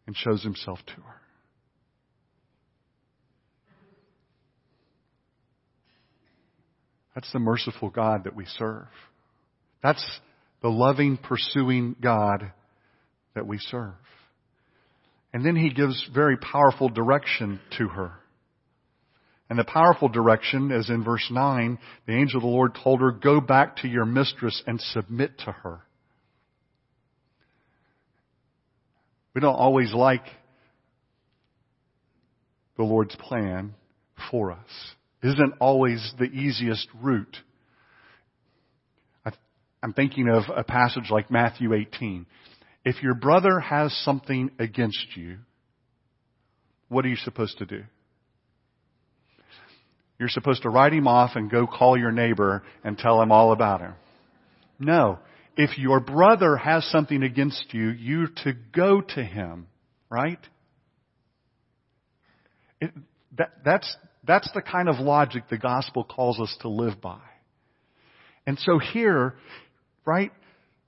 and 0.06 0.16
shows 0.16 0.42
himself 0.42 0.78
to 0.86 0.94
her. 0.94 1.20
That's 7.14 7.32
the 7.32 7.38
merciful 7.38 7.88
God 7.88 8.24
that 8.24 8.36
we 8.36 8.44
serve. 8.44 8.88
That's 9.82 10.04
the 10.62 10.68
loving, 10.68 11.16
pursuing 11.16 11.96
God 12.00 12.52
that 13.34 13.46
we 13.46 13.58
serve. 13.58 13.94
And 15.32 15.44
then 15.44 15.56
he 15.56 15.70
gives 15.70 16.08
very 16.14 16.36
powerful 16.36 16.88
direction 16.88 17.60
to 17.78 17.88
her. 17.88 18.12
And 19.48 19.58
the 19.58 19.64
powerful 19.64 20.08
direction, 20.08 20.72
as 20.72 20.90
in 20.90 21.04
verse 21.04 21.26
9, 21.30 21.78
the 22.06 22.14
angel 22.14 22.38
of 22.38 22.42
the 22.42 22.48
Lord 22.48 22.76
told 22.82 23.00
her, 23.00 23.12
Go 23.12 23.40
back 23.40 23.76
to 23.76 23.88
your 23.88 24.04
mistress 24.04 24.62
and 24.66 24.80
submit 24.80 25.38
to 25.44 25.52
her. 25.52 25.82
We 29.36 29.42
don't 29.42 29.54
always 29.54 29.92
like 29.92 30.24
the 32.78 32.84
Lord's 32.84 33.14
plan 33.16 33.74
for 34.30 34.50
us. 34.50 34.94
It 35.22 35.26
isn't 35.26 35.56
always 35.60 36.14
the 36.18 36.24
easiest 36.24 36.88
route. 37.02 37.36
I'm 39.82 39.92
thinking 39.92 40.30
of 40.30 40.44
a 40.48 40.64
passage 40.64 41.10
like 41.10 41.30
Matthew 41.30 41.74
18. 41.74 42.24
If 42.82 43.02
your 43.02 43.12
brother 43.12 43.60
has 43.60 43.92
something 44.04 44.50
against 44.58 45.06
you, 45.14 45.36
what 46.88 47.04
are 47.04 47.08
you 47.08 47.16
supposed 47.16 47.58
to 47.58 47.66
do? 47.66 47.82
You're 50.18 50.30
supposed 50.30 50.62
to 50.62 50.70
write 50.70 50.94
him 50.94 51.06
off 51.06 51.32
and 51.34 51.50
go 51.50 51.66
call 51.66 51.98
your 51.98 52.10
neighbor 52.10 52.62
and 52.82 52.96
tell 52.96 53.20
him 53.20 53.30
all 53.30 53.52
about 53.52 53.82
him. 53.82 53.92
No. 54.78 55.18
If 55.56 55.78
your 55.78 56.00
brother 56.00 56.56
has 56.56 56.84
something 56.86 57.22
against 57.22 57.72
you, 57.72 57.88
you're 57.88 58.28
to 58.44 58.52
go 58.74 59.00
to 59.00 59.24
him, 59.24 59.68
right? 60.10 60.38
It, 62.80 62.90
that, 63.38 63.52
that's, 63.64 63.96
that's 64.26 64.50
the 64.52 64.60
kind 64.60 64.88
of 64.88 64.96
logic 64.98 65.44
the 65.48 65.56
gospel 65.56 66.04
calls 66.04 66.38
us 66.38 66.54
to 66.60 66.68
live 66.68 67.00
by. 67.00 67.20
And 68.46 68.58
so 68.58 68.78
here, 68.78 69.34
right, 70.04 70.30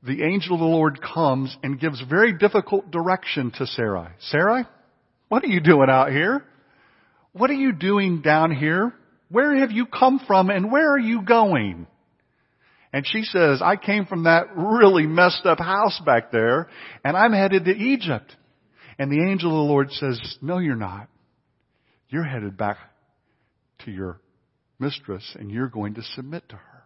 the 0.03 0.23
angel 0.23 0.55
of 0.55 0.61
the 0.61 0.67
Lord 0.67 1.01
comes 1.01 1.57
and 1.63 1.81
gives 1.81 2.03
very 2.09 2.33
difficult 2.33 2.91
direction 2.91 3.51
to 3.59 3.67
Sarai. 3.67 4.11
Sarai, 4.21 4.65
what 5.29 5.43
are 5.45 5.49
you 5.49 5.61
doing 5.61 5.89
out 5.91 6.11
here? 6.11 6.45
What 7.33 7.51
are 7.51 7.55
you 7.55 7.73
doing 7.73 8.23
down 8.23 8.55
here? 8.55 8.93
Where 9.31 9.57
have 9.57 9.71
you 9.71 9.87
come 9.87 10.21
from 10.27 10.51
and 10.51 10.71
where 10.71 10.93
are 10.93 10.99
you 10.99 11.23
going? 11.23 11.87
And 12.93 13.07
she 13.07 13.23
says, 13.23 13.61
I 13.63 13.77
came 13.77 14.07
from 14.07 14.25
that 14.25 14.57
really 14.57 15.07
messed 15.07 15.45
up 15.45 15.59
house 15.59 16.01
back 16.07 16.33
there 16.33 16.69
and 17.05 17.17
I'm 17.17 17.33
headed 17.33 17.67
to 17.67 17.77
Egypt. 17.77 18.35
And 18.99 19.13
the 19.13 19.31
angel 19.31 19.51
of 19.51 19.67
the 19.67 19.73
Lord 19.73 19.93
says, 19.93 20.19
no, 20.41 20.59
you're 20.59 20.75
not. 20.75 21.09
You're 22.09 22.25
headed 22.25 22.57
back 22.57 22.79
to 23.85 23.91
your 23.91 24.21
mistress 24.79 25.37
and 25.39 25.51
you're 25.51 25.69
going 25.69 25.95
to 25.95 26.03
submit 26.03 26.49
to 26.49 26.57
her. 26.57 26.83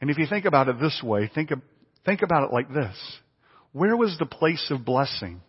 And 0.00 0.10
if 0.10 0.18
you 0.18 0.26
think 0.28 0.44
about 0.44 0.68
it 0.68 0.80
this 0.80 1.00
way, 1.02 1.30
think, 1.32 1.50
think 2.04 2.22
about 2.22 2.44
it 2.44 2.52
like 2.52 2.72
this. 2.72 2.96
Where 3.72 3.96
was 3.96 4.16
the 4.18 4.26
place 4.26 4.66
of 4.70 4.84
blessing? 4.84 5.40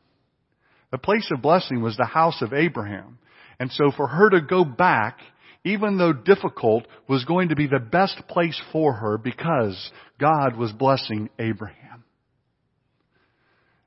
The 0.91 0.97
place 0.97 1.29
of 1.31 1.41
blessing 1.41 1.81
was 1.81 1.97
the 1.97 2.05
house 2.05 2.41
of 2.41 2.53
Abraham. 2.53 3.17
And 3.59 3.71
so 3.71 3.91
for 3.95 4.07
her 4.07 4.29
to 4.29 4.41
go 4.41 4.63
back, 4.63 5.19
even 5.63 5.97
though 5.97 6.13
difficult, 6.13 6.87
was 7.07 7.25
going 7.25 7.49
to 7.49 7.55
be 7.55 7.67
the 7.67 7.79
best 7.79 8.21
place 8.27 8.59
for 8.71 8.93
her 8.93 9.17
because 9.17 9.91
God 10.19 10.55
was 10.55 10.71
blessing 10.71 11.29
Abraham. 11.39 12.03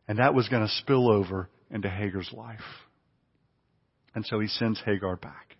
And 0.08 0.18
that 0.18 0.34
was 0.34 0.48
going 0.48 0.62
to 0.62 0.72
spill 0.74 1.10
over 1.10 1.48
into 1.70 1.88
Hagar's 1.88 2.30
life. 2.32 2.60
And 4.14 4.24
so 4.24 4.40
he 4.40 4.48
sends 4.48 4.80
Hagar 4.80 5.16
back. 5.16 5.56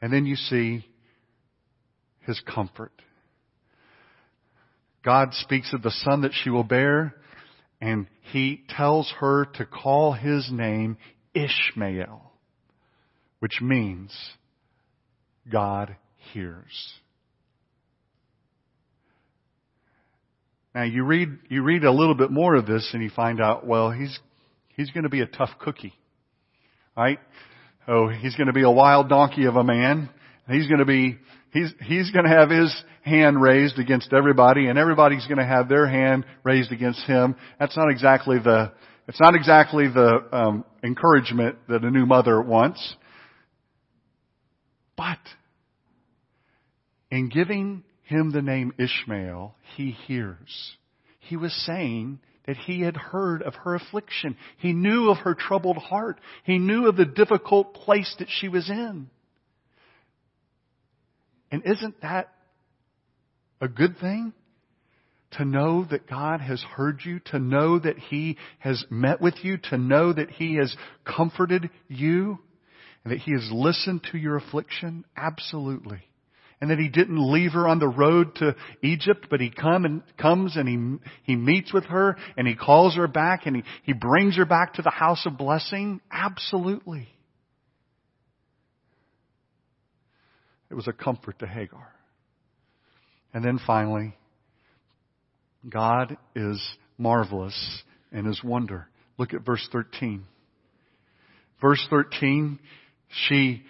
And 0.00 0.12
then 0.12 0.26
you 0.26 0.36
see 0.36 0.84
his 2.20 2.40
comfort. 2.40 2.92
God 5.04 5.28
speaks 5.32 5.72
of 5.72 5.82
the 5.82 5.90
son 5.90 6.22
that 6.22 6.32
she 6.32 6.50
will 6.50 6.64
bear, 6.64 7.14
and 7.80 8.06
he 8.32 8.64
tells 8.70 9.12
her 9.20 9.44
to 9.54 9.66
call 9.66 10.12
his 10.12 10.50
name 10.50 10.96
Ishmael 11.34 12.32
which 13.44 13.60
means 13.60 14.10
God 15.50 15.96
hears. 16.32 16.92
Now 20.74 20.82
you 20.82 21.04
read, 21.04 21.28
you 21.48 21.62
read 21.62 21.84
a 21.84 21.92
little 21.92 22.16
bit 22.16 22.30
more 22.30 22.54
of 22.54 22.66
this 22.66 22.90
and 22.92 23.02
you 23.02 23.10
find 23.10 23.40
out, 23.40 23.66
well, 23.66 23.92
he's, 23.92 24.18
he's 24.76 24.90
going 24.90 25.04
to 25.04 25.10
be 25.10 25.20
a 25.20 25.26
tough 25.26 25.50
cookie. 25.60 25.94
Right? 26.96 27.18
Oh, 27.86 28.08
he's 28.08 28.34
going 28.34 28.46
to 28.48 28.52
be 28.52 28.62
a 28.62 28.70
wild 28.70 29.08
donkey 29.08 29.44
of 29.44 29.56
a 29.56 29.64
man. 29.64 30.10
He's 30.48 30.66
going 30.66 30.80
to 30.80 30.84
be, 30.84 31.18
he's, 31.52 31.72
he's 31.80 32.10
going 32.10 32.24
to 32.24 32.30
have 32.30 32.50
his 32.50 32.74
hand 33.02 33.40
raised 33.40 33.78
against 33.78 34.12
everybody 34.12 34.66
and 34.66 34.78
everybody's 34.78 35.26
going 35.26 35.38
to 35.38 35.46
have 35.46 35.68
their 35.68 35.86
hand 35.86 36.24
raised 36.42 36.72
against 36.72 37.00
him. 37.06 37.36
That's 37.60 37.76
not 37.76 37.90
exactly 37.90 38.38
the, 38.38 38.72
it's 39.06 39.20
not 39.20 39.34
exactly 39.34 39.86
the 39.88 40.24
um, 40.32 40.64
encouragement 40.82 41.56
that 41.68 41.84
a 41.84 41.90
new 41.90 42.06
mother 42.06 42.40
wants. 42.40 42.96
But 44.96 45.18
in 47.10 47.28
giving 47.28 47.84
him 48.02 48.32
the 48.32 48.42
name 48.42 48.72
Ishmael, 48.78 49.54
he 49.76 49.90
hears. 49.90 50.76
He 51.20 51.36
was 51.36 51.52
saying 51.64 52.20
that 52.46 52.56
he 52.56 52.82
had 52.82 52.96
heard 52.96 53.42
of 53.42 53.54
her 53.54 53.74
affliction. 53.74 54.36
He 54.58 54.72
knew 54.72 55.10
of 55.10 55.18
her 55.18 55.34
troubled 55.34 55.78
heart. 55.78 56.20
He 56.44 56.58
knew 56.58 56.86
of 56.86 56.96
the 56.96 57.06
difficult 57.06 57.74
place 57.74 58.14
that 58.18 58.28
she 58.28 58.48
was 58.48 58.68
in. 58.68 59.08
And 61.50 61.62
isn't 61.64 62.02
that 62.02 62.32
a 63.60 63.68
good 63.68 63.98
thing? 63.98 64.32
To 65.38 65.44
know 65.44 65.84
that 65.90 66.08
God 66.08 66.40
has 66.40 66.62
heard 66.62 67.00
you, 67.04 67.20
to 67.26 67.38
know 67.38 67.78
that 67.78 67.98
He 67.98 68.36
has 68.58 68.84
met 68.90 69.20
with 69.20 69.34
you, 69.42 69.56
to 69.70 69.78
know 69.78 70.12
that 70.12 70.30
He 70.30 70.56
has 70.56 70.76
comforted 71.04 71.70
you 71.88 72.38
and 73.04 73.12
that 73.12 73.20
he 73.20 73.32
has 73.32 73.48
listened 73.52 74.06
to 74.10 74.18
your 74.18 74.36
affliction? 74.36 75.04
Absolutely. 75.16 76.00
And 76.60 76.70
that 76.70 76.78
he 76.78 76.88
didn't 76.88 77.32
leave 77.32 77.52
her 77.52 77.68
on 77.68 77.78
the 77.78 77.88
road 77.88 78.36
to 78.36 78.56
Egypt, 78.82 79.26
but 79.28 79.40
he 79.40 79.50
come 79.50 79.84
and 79.84 80.02
comes 80.16 80.56
and 80.56 80.66
he, 80.68 81.32
he 81.32 81.36
meets 81.36 81.72
with 81.72 81.84
her 81.84 82.16
and 82.38 82.48
he 82.48 82.54
calls 82.54 82.96
her 82.96 83.06
back 83.06 83.44
and 83.44 83.56
he, 83.56 83.62
he 83.82 83.92
brings 83.92 84.36
her 84.36 84.46
back 84.46 84.74
to 84.74 84.82
the 84.82 84.90
house 84.90 85.26
of 85.26 85.36
blessing? 85.36 86.00
Absolutely. 86.10 87.08
It 90.70 90.74
was 90.74 90.88
a 90.88 90.92
comfort 90.92 91.38
to 91.40 91.46
Hagar. 91.46 91.92
And 93.34 93.44
then 93.44 93.60
finally, 93.66 94.16
God 95.68 96.16
is 96.34 96.62
marvelous 96.96 97.82
in 98.12 98.24
his 98.24 98.42
wonder. 98.42 98.88
Look 99.18 99.34
at 99.34 99.44
verse 99.44 99.68
13. 99.70 100.24
Verse 101.60 101.84
13, 101.90 102.58
she 103.08 103.62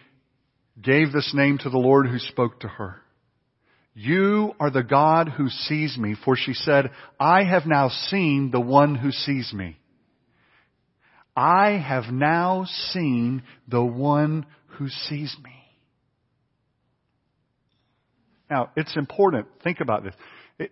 gave 0.80 1.12
this 1.12 1.32
name 1.34 1.58
to 1.58 1.70
the 1.70 1.78
Lord 1.78 2.06
who 2.06 2.18
spoke 2.18 2.60
to 2.60 2.68
her. 2.68 2.96
You 3.94 4.52
are 4.58 4.70
the 4.70 4.82
God 4.82 5.28
who 5.28 5.48
sees 5.48 5.96
me, 5.96 6.16
for 6.24 6.36
she 6.36 6.52
said, 6.52 6.90
I 7.18 7.44
have 7.44 7.64
now 7.64 7.88
seen 7.88 8.50
the 8.50 8.60
one 8.60 8.96
who 8.96 9.12
sees 9.12 9.52
me. 9.52 9.76
I 11.36 11.72
have 11.72 12.12
now 12.12 12.64
seen 12.92 13.42
the 13.68 13.84
one 13.84 14.46
who 14.66 14.88
sees 14.88 15.34
me. 15.42 15.52
Now, 18.50 18.70
it's 18.76 18.96
important. 18.96 19.46
Think 19.62 19.80
about 19.80 20.04
this. 20.04 20.14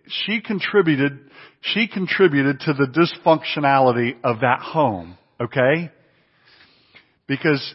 She 0.07 0.41
contributed, 0.41 1.19
she 1.61 1.87
contributed 1.87 2.61
to 2.61 2.73
the 2.73 2.87
dysfunctionality 2.87 4.15
of 4.23 4.41
that 4.41 4.59
home, 4.59 5.17
okay? 5.41 5.91
Because 7.27 7.73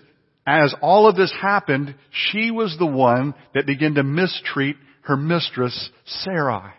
as 0.48 0.74
all 0.80 1.06
of 1.06 1.14
this 1.14 1.32
happened, 1.42 1.94
she 2.10 2.50
was 2.50 2.74
the 2.78 2.86
one 2.86 3.34
that 3.54 3.66
began 3.66 3.94
to 3.94 4.02
mistreat 4.02 4.76
her 5.02 5.16
mistress, 5.16 5.90
Sarai. 6.06 6.72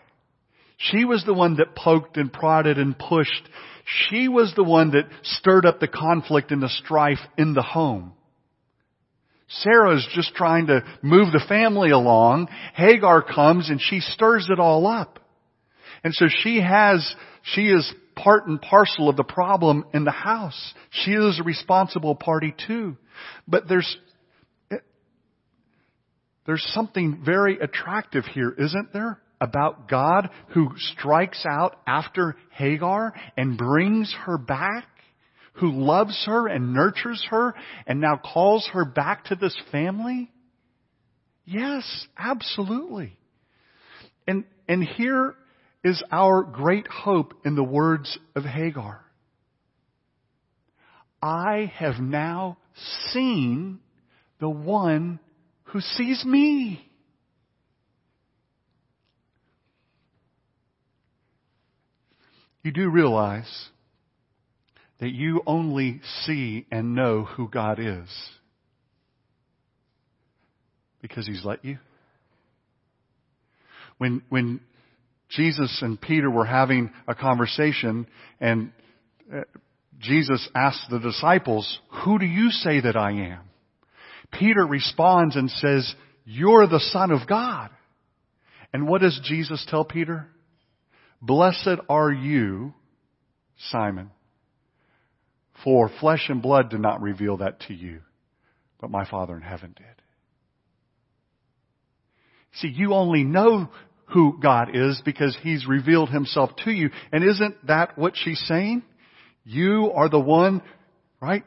She 0.78 1.06
was 1.06 1.24
the 1.24 1.36
one 1.36 1.58
that 1.58 1.76
poked 1.76 2.18
and 2.18 2.34
prodded 2.34 2.80
and 2.80 2.98
pushed. 2.98 3.48
She 3.86 4.28
was 4.28 4.54
the 4.56 4.64
one 4.64 4.92
that 4.92 5.08
stirred 5.22 5.68
up 5.68 5.80
the 5.80 5.88
conflict 5.88 6.52
and 6.52 6.64
the 6.64 6.70
strife 6.70 7.20
in 7.38 7.54
the 7.54 7.62
home. 7.62 8.14
Sarah's 9.50 10.08
just 10.16 10.34
trying 10.34 10.68
to 10.68 10.84
move 11.04 11.32
the 11.32 11.46
family 11.48 11.92
along. 11.92 12.48
Hagar 12.74 13.22
comes 13.22 13.70
and 13.70 13.80
she 13.80 14.00
stirs 14.00 14.48
it 14.50 14.60
all 14.60 14.88
up. 14.88 15.20
And 16.04 16.14
so 16.14 16.26
she 16.28 16.60
has, 16.62 17.16
she 17.44 17.68
is 17.68 17.94
part 18.24 18.48
and 18.48 18.62
parcel 18.62 19.10
of 19.10 19.16
the 19.16 19.24
problem 19.24 19.86
in 19.94 20.04
the 20.04 20.12
house. 20.12 20.74
She 20.92 21.12
is 21.12 21.40
a 21.40 21.44
responsible 21.44 22.16
party 22.16 22.54
too. 22.68 22.98
But 23.48 23.68
there's, 23.68 23.98
there's 26.46 26.66
something 26.74 27.22
very 27.26 27.60
attractive 27.60 28.26
here, 28.26 28.54
isn't 28.58 28.94
there? 28.94 29.20
About 29.42 29.88
God 29.88 30.30
who 30.50 30.72
strikes 30.76 31.46
out 31.50 31.78
after 31.88 32.36
Hagar 32.52 33.14
and 33.38 33.58
brings 33.58 34.14
her 34.26 34.38
back, 34.38 34.86
who 35.54 35.72
loves 35.72 36.24
her 36.26 36.48
and 36.48 36.74
nurtures 36.74 37.26
her 37.30 37.54
and 37.88 38.02
now 38.02 38.18
calls 38.18 38.70
her 38.74 38.84
back 38.84 39.26
to 39.26 39.36
this 39.36 39.58
family? 39.72 40.30
Yes, 41.46 42.08
absolutely. 42.18 43.18
And, 44.28 44.44
and 44.68 44.84
here 44.84 45.36
is 45.84 46.04
our 46.12 46.44
great 46.44 46.88
hope 46.88 47.34
in 47.46 47.56
the 47.56 47.64
words 47.64 48.18
of 48.36 48.44
Hagar. 48.44 49.04
I 51.22 51.72
have 51.76 52.00
now 52.00 52.58
seen 53.12 53.80
the 54.40 54.50
one 54.50 55.20
who 55.66 55.82
sees 55.82 56.24
me. 56.26 56.86
You 62.64 62.72
do 62.72 62.90
realize 62.90 63.70
that 65.00 65.12
you 65.12 65.42
only 65.48 66.02
see 66.24 66.66
and 66.72 66.94
know 66.94 67.24
who 67.24 67.48
God 67.48 67.80
is 67.80 68.10
because 71.02 71.26
He's 71.26 71.46
let 71.46 71.64
you. 71.64 71.78
When, 73.98 74.22
when 74.30 74.60
Jesus 75.30 75.80
and 75.82 76.00
Peter 76.00 76.30
were 76.30 76.46
having 76.46 76.92
a 77.08 77.16
conversation 77.16 78.08
and 78.40 78.72
uh, 79.34 79.42
Jesus 80.00 80.48
asked 80.56 80.90
the 80.90 81.00
disciples, 81.00 81.80
who 82.04 82.18
do 82.20 82.26
you 82.26 82.50
say 82.50 82.80
that 82.82 82.96
I 82.96 83.12
am? 83.12 83.42
Peter 84.32 84.66
responds 84.66 85.36
and 85.36 85.50
says, 85.52 85.94
you're 86.26 86.68
the 86.68 86.80
son 86.80 87.12
of 87.12 87.28
God. 87.28 87.70
And 88.72 88.88
what 88.88 89.02
does 89.02 89.20
Jesus 89.24 89.66
tell 89.68 89.84
Peter? 89.84 90.28
Blessed 91.22 91.82
are 91.90 92.12
you, 92.12 92.74
Simon, 93.72 94.12
for 95.64 95.90
flesh 96.00 96.28
and 96.30 96.42
blood 96.42 96.70
did 96.70 96.80
not 96.80 97.02
reveal 97.02 97.38
that 97.38 97.60
to 97.62 97.74
you, 97.74 98.00
but 98.80 98.90
my 98.90 99.10
Father 99.10 99.36
in 99.36 99.42
heaven 99.42 99.76
did. 99.76 99.86
See, 102.54 102.70
you 102.70 102.94
only 102.94 103.24
know 103.24 103.70
who 104.12 104.40
God 104.42 104.70
is 104.74 105.02
because 105.04 105.38
He's 105.42 105.68
revealed 105.68 106.10
Himself 106.10 106.52
to 106.64 106.72
you. 106.72 106.90
And 107.12 107.24
isn't 107.24 107.68
that 107.68 107.98
what 107.98 108.14
she's 108.16 108.42
saying? 108.48 108.84
You 109.44 109.92
are 109.96 110.10
the 110.10 110.20
one, 110.20 110.62
right? 111.22 111.44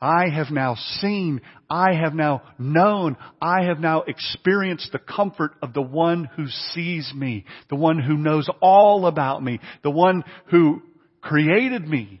I 0.00 0.28
have 0.32 0.50
now 0.50 0.76
seen, 1.00 1.40
I 1.68 1.94
have 1.94 2.14
now 2.14 2.42
known, 2.58 3.16
I 3.42 3.64
have 3.64 3.80
now 3.80 4.02
experienced 4.02 4.92
the 4.92 5.00
comfort 5.00 5.52
of 5.60 5.72
the 5.72 5.82
one 5.82 6.24
who 6.36 6.46
sees 6.72 7.12
me, 7.14 7.44
the 7.68 7.76
one 7.76 7.98
who 7.98 8.16
knows 8.16 8.48
all 8.60 9.06
about 9.06 9.42
me, 9.42 9.58
the 9.82 9.90
one 9.90 10.22
who 10.50 10.82
created 11.20 11.86
me. 11.86 12.20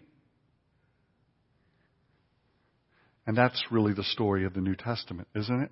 And 3.26 3.36
that's 3.36 3.62
really 3.70 3.92
the 3.92 4.02
story 4.02 4.44
of 4.44 4.54
the 4.54 4.60
New 4.60 4.74
Testament, 4.74 5.28
isn't 5.36 5.62
it? 5.62 5.70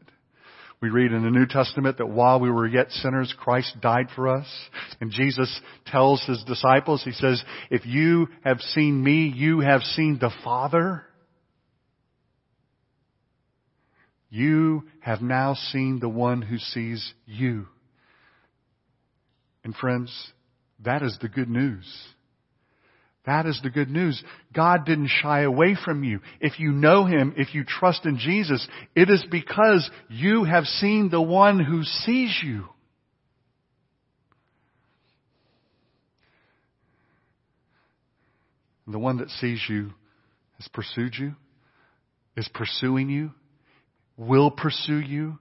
We 0.81 0.91
read 0.91 1.13
in 1.13 1.23
the 1.23 1.31
New 1.31 1.47
Testament 1.47 1.99
that 1.99 2.09
while 2.09 2.39
we 2.39 2.51
were 2.51 2.67
yet 2.67 2.91
sinners, 2.91 3.35
Christ 3.39 3.77
died 3.81 4.09
for 4.15 4.29
us. 4.29 4.47
And 5.01 5.11
Jesus 5.11 5.61
tells 5.87 6.23
his 6.25 6.45
disciples, 6.45 7.03
he 7.03 7.13
says, 7.13 7.43
if 7.71 7.87
you 7.87 8.29
have 8.45 8.61
seen 8.61 9.03
me, 9.03 9.33
you 9.35 9.61
have 9.61 9.83
seen 9.83 10.19
the 10.21 10.31
Father. 10.45 11.03
You 14.29 14.85
have 15.01 15.23
now 15.23 15.55
seen 15.55 15.99
the 15.99 16.11
one 16.11 16.43
who 16.43 16.59
sees 16.59 17.15
you. 17.25 17.67
And 19.65 19.75
friends, 19.75 20.13
that 20.85 21.03
is 21.03 21.17
the 21.23 21.29
good 21.29 21.49
news. 21.49 21.87
That 23.27 23.47
is 23.47 23.61
the 23.61 23.71
good 23.71 23.91
news. 23.91 24.23
God 24.55 24.87
didn't 24.87 25.11
shy 25.21 25.43
away 25.43 25.77
from 25.85 26.05
you. 26.05 26.21
If 26.41 26.61
you 26.61 26.71
know 26.71 27.05
Him, 27.05 27.35
if 27.37 27.55
you 27.55 27.65
trust 27.65 28.07
in 28.07 28.19
Jesus, 28.19 28.67
it 28.95 29.11
is 29.11 29.27
because 29.29 29.91
you 30.09 30.45
have 30.45 30.65
seen 30.65 31.11
the 31.11 31.21
one 31.21 31.59
who 31.59 31.83
sees 31.83 32.41
you. 32.43 32.67
The 38.87 38.99
one 39.01 39.19
that 39.19 39.31
sees 39.31 39.61
you 39.69 39.91
has 40.59 40.69
pursued 40.69 41.15
you, 41.19 41.35
is 42.37 42.49
pursuing 42.55 43.11
you, 43.11 43.33
will 44.17 44.53
pursue 44.53 45.01
you, 45.01 45.39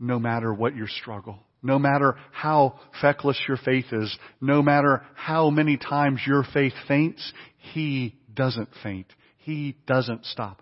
no 0.00 0.18
matter 0.18 0.52
what 0.52 0.74
your 0.74 0.88
struggle. 0.88 1.38
No 1.62 1.78
matter 1.78 2.16
how 2.32 2.80
feckless 3.00 3.40
your 3.46 3.56
faith 3.56 3.86
is, 3.92 4.16
no 4.40 4.62
matter 4.62 5.04
how 5.14 5.50
many 5.50 5.76
times 5.76 6.20
your 6.26 6.44
faith 6.52 6.72
faints, 6.88 7.32
He 7.72 8.16
doesn't 8.34 8.70
faint. 8.82 9.06
He 9.38 9.76
doesn't 9.86 10.24
stop. 10.26 10.60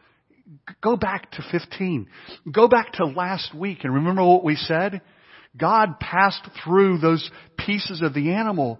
Go 0.83 0.97
back 0.97 1.31
to 1.33 1.45
15. 1.51 2.09
Go 2.51 2.69
back 2.69 2.93
to 2.95 3.07
last 3.07 3.55
week 3.55 3.85
and 3.85 3.95
remember 3.95 4.25
what 4.25 4.45
we 4.45 4.57
said? 4.57 5.01
God 5.57 6.01
passed 6.01 6.47
through 6.65 6.99
those 6.99 7.29
pieces 7.59 8.03
of 8.03 8.15
the 8.15 8.33
animal 8.33 8.79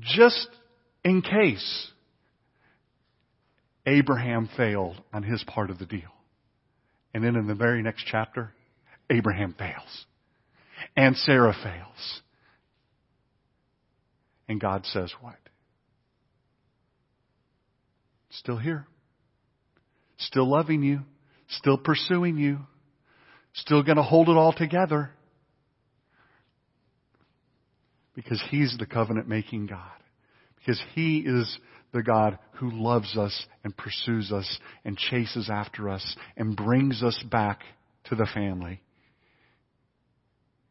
just 0.00 0.48
in 1.04 1.22
case 1.22 1.90
Abraham 3.86 4.48
failed 4.56 5.00
on 5.12 5.22
his 5.22 5.42
part 5.44 5.70
of 5.70 5.78
the 5.78 5.86
deal. 5.86 6.10
And 7.14 7.24
then 7.24 7.36
in 7.36 7.46
the 7.46 7.54
very 7.54 7.82
next 7.82 8.04
chapter, 8.06 8.52
Abraham 9.10 9.54
fails. 9.58 10.06
And 10.96 11.16
Sarah 11.16 11.54
fails. 11.62 12.22
And 14.48 14.60
God 14.60 14.86
says 14.86 15.12
what? 15.20 15.36
Still 18.30 18.56
here. 18.56 18.86
Still 20.18 20.48
loving 20.48 20.82
you. 20.82 21.00
Still 21.48 21.78
pursuing 21.78 22.36
you. 22.38 22.60
Still 23.54 23.82
going 23.82 23.96
to 23.96 24.02
hold 24.02 24.28
it 24.28 24.36
all 24.36 24.52
together. 24.52 25.10
Because 28.14 28.42
He's 28.50 28.76
the 28.78 28.86
covenant 28.86 29.28
making 29.28 29.66
God. 29.66 29.80
Because 30.56 30.80
He 30.94 31.18
is 31.18 31.58
the 31.92 32.02
God 32.02 32.38
who 32.54 32.70
loves 32.70 33.16
us 33.16 33.46
and 33.64 33.76
pursues 33.76 34.32
us 34.32 34.58
and 34.84 34.96
chases 34.96 35.48
after 35.50 35.88
us 35.88 36.16
and 36.36 36.56
brings 36.56 37.02
us 37.02 37.18
back 37.30 37.60
to 38.04 38.14
the 38.14 38.26
family 38.34 38.80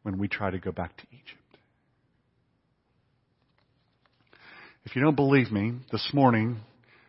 when 0.08 0.18
we 0.18 0.26
try 0.26 0.50
to 0.50 0.58
go 0.58 0.72
back 0.72 0.96
to 0.96 1.02
Egypt. 1.12 1.58
If 4.86 4.96
you 4.96 5.02
don't 5.02 5.16
believe 5.16 5.52
me, 5.52 5.74
this 5.92 6.08
morning, 6.14 6.60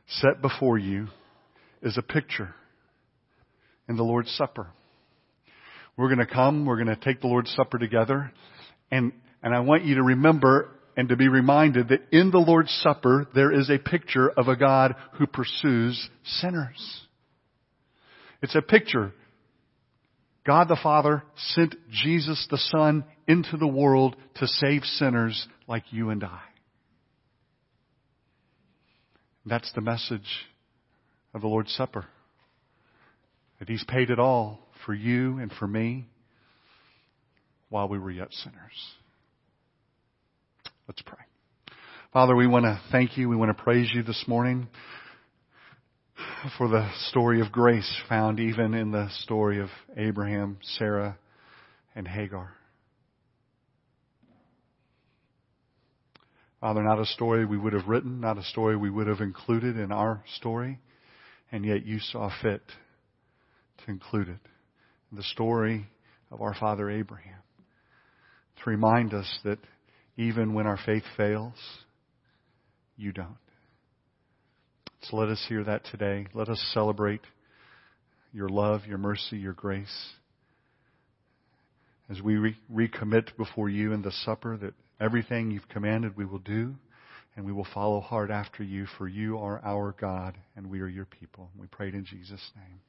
set 0.05 0.41
before 0.41 0.77
you 0.77 1.07
is 1.81 1.97
a 1.97 2.01
picture 2.01 2.53
in 3.87 3.95
the 3.95 4.03
Lord's 4.03 4.29
Supper. 4.31 4.67
We're 5.95 6.13
going 6.13 6.19
to 6.19 6.25
come, 6.25 6.65
we're 6.65 6.75
going 6.75 6.93
to 6.93 6.97
take 6.97 7.21
the 7.21 7.27
Lord's 7.27 7.51
Supper 7.51 7.77
together, 7.77 8.33
and, 8.91 9.13
and 9.41 9.55
I 9.55 9.61
want 9.61 9.85
you 9.85 9.95
to 9.95 10.03
remember 10.03 10.69
and 10.97 11.07
to 11.07 11.15
be 11.15 11.29
reminded 11.29 11.87
that 11.87 12.01
in 12.11 12.31
the 12.31 12.37
Lord's 12.37 12.77
Supper 12.83 13.29
there 13.33 13.53
is 13.53 13.69
a 13.69 13.77
picture 13.77 14.29
of 14.29 14.49
a 14.49 14.57
God 14.57 14.93
who 15.13 15.25
pursues 15.25 16.09
sinners. 16.25 17.03
It's 18.41 18.55
a 18.55 18.61
picture 18.61 19.13
God 20.49 20.67
the 20.67 20.79
Father 20.81 21.21
sent 21.35 21.75
Jesus 21.91 22.47
the 22.49 22.57
Son 22.57 23.05
into 23.27 23.55
the 23.55 23.67
world 23.67 24.15
to 24.37 24.47
save 24.47 24.83
sinners 24.83 25.47
like 25.67 25.83
you 25.91 26.09
and 26.09 26.23
I. 26.23 26.39
That's 29.45 29.71
the 29.73 29.81
message 29.81 30.47
of 31.35 31.41
the 31.41 31.47
Lord's 31.47 31.71
Supper. 31.75 32.07
That 33.59 33.69
He's 33.69 33.83
paid 33.83 34.09
it 34.09 34.17
all 34.17 34.67
for 34.87 34.95
you 34.95 35.37
and 35.37 35.51
for 35.51 35.67
me 35.67 36.07
while 37.69 37.87
we 37.87 37.99
were 37.99 38.09
yet 38.09 38.33
sinners. 38.33 38.95
Let's 40.87 41.03
pray. 41.03 41.19
Father, 42.11 42.35
we 42.35 42.47
want 42.47 42.65
to 42.65 42.81
thank 42.91 43.19
you. 43.19 43.29
We 43.29 43.35
want 43.35 43.55
to 43.55 43.63
praise 43.63 43.91
you 43.93 44.01
this 44.01 44.23
morning 44.27 44.67
for 46.57 46.67
the 46.67 46.89
story 47.09 47.41
of 47.41 47.51
grace 47.51 47.89
found 48.07 48.39
even 48.39 48.73
in 48.73 48.91
the 48.91 49.09
story 49.23 49.59
of 49.59 49.69
Abraham, 49.97 50.57
Sarah, 50.77 51.17
and 51.95 52.07
Hagar. 52.07 52.53
Father, 56.61 56.83
not 56.83 56.99
a 56.99 57.05
story 57.05 57.45
we 57.45 57.57
would 57.57 57.73
have 57.73 57.87
written, 57.87 58.19
not 58.19 58.37
a 58.37 58.43
story 58.43 58.75
we 58.75 58.89
would 58.89 59.07
have 59.07 59.21
included 59.21 59.77
in 59.77 59.91
our 59.91 60.23
story, 60.35 60.79
and 61.51 61.65
yet 61.65 61.85
you 61.85 61.99
saw 61.99 62.29
fit 62.41 62.61
to 63.77 63.91
include 63.91 64.27
it. 64.27 64.39
The 65.11 65.23
story 65.23 65.87
of 66.31 66.41
our 66.41 66.53
father 66.53 66.89
Abraham. 66.89 67.39
To 68.63 68.69
remind 68.69 69.13
us 69.13 69.39
that 69.45 69.59
even 70.17 70.53
when 70.53 70.67
our 70.67 70.77
faith 70.85 71.03
fails, 71.15 71.55
you 72.97 73.13
don't. 73.13 73.37
So 75.03 75.17
let 75.17 75.29
us 75.29 75.43
hear 75.47 75.63
that 75.63 75.85
today. 75.85 76.27
Let 76.33 76.49
us 76.49 76.61
celebrate 76.73 77.21
your 78.33 78.49
love, 78.49 78.85
your 78.85 78.97
mercy, 78.97 79.37
your 79.37 79.53
grace. 79.53 80.09
As 82.09 82.21
we 82.21 82.35
re- 82.35 82.57
recommit 82.71 83.35
before 83.37 83.69
you 83.69 83.93
in 83.93 84.01
the 84.01 84.11
supper 84.11 84.57
that 84.57 84.73
everything 84.99 85.51
you've 85.51 85.69
commanded 85.69 86.17
we 86.17 86.25
will 86.25 86.39
do 86.39 86.75
and 87.35 87.45
we 87.45 87.53
will 87.53 87.67
follow 87.73 88.01
hard 88.01 88.31
after 88.31 88.63
you 88.63 88.85
for 88.97 89.07
you 89.07 89.37
are 89.37 89.61
our 89.63 89.95
God 89.99 90.37
and 90.55 90.69
we 90.69 90.81
are 90.81 90.87
your 90.87 91.05
people. 91.05 91.49
We 91.57 91.67
pray 91.67 91.89
it 91.89 91.95
in 91.95 92.05
Jesus' 92.05 92.51
name. 92.55 92.81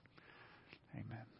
Amen. 0.94 1.39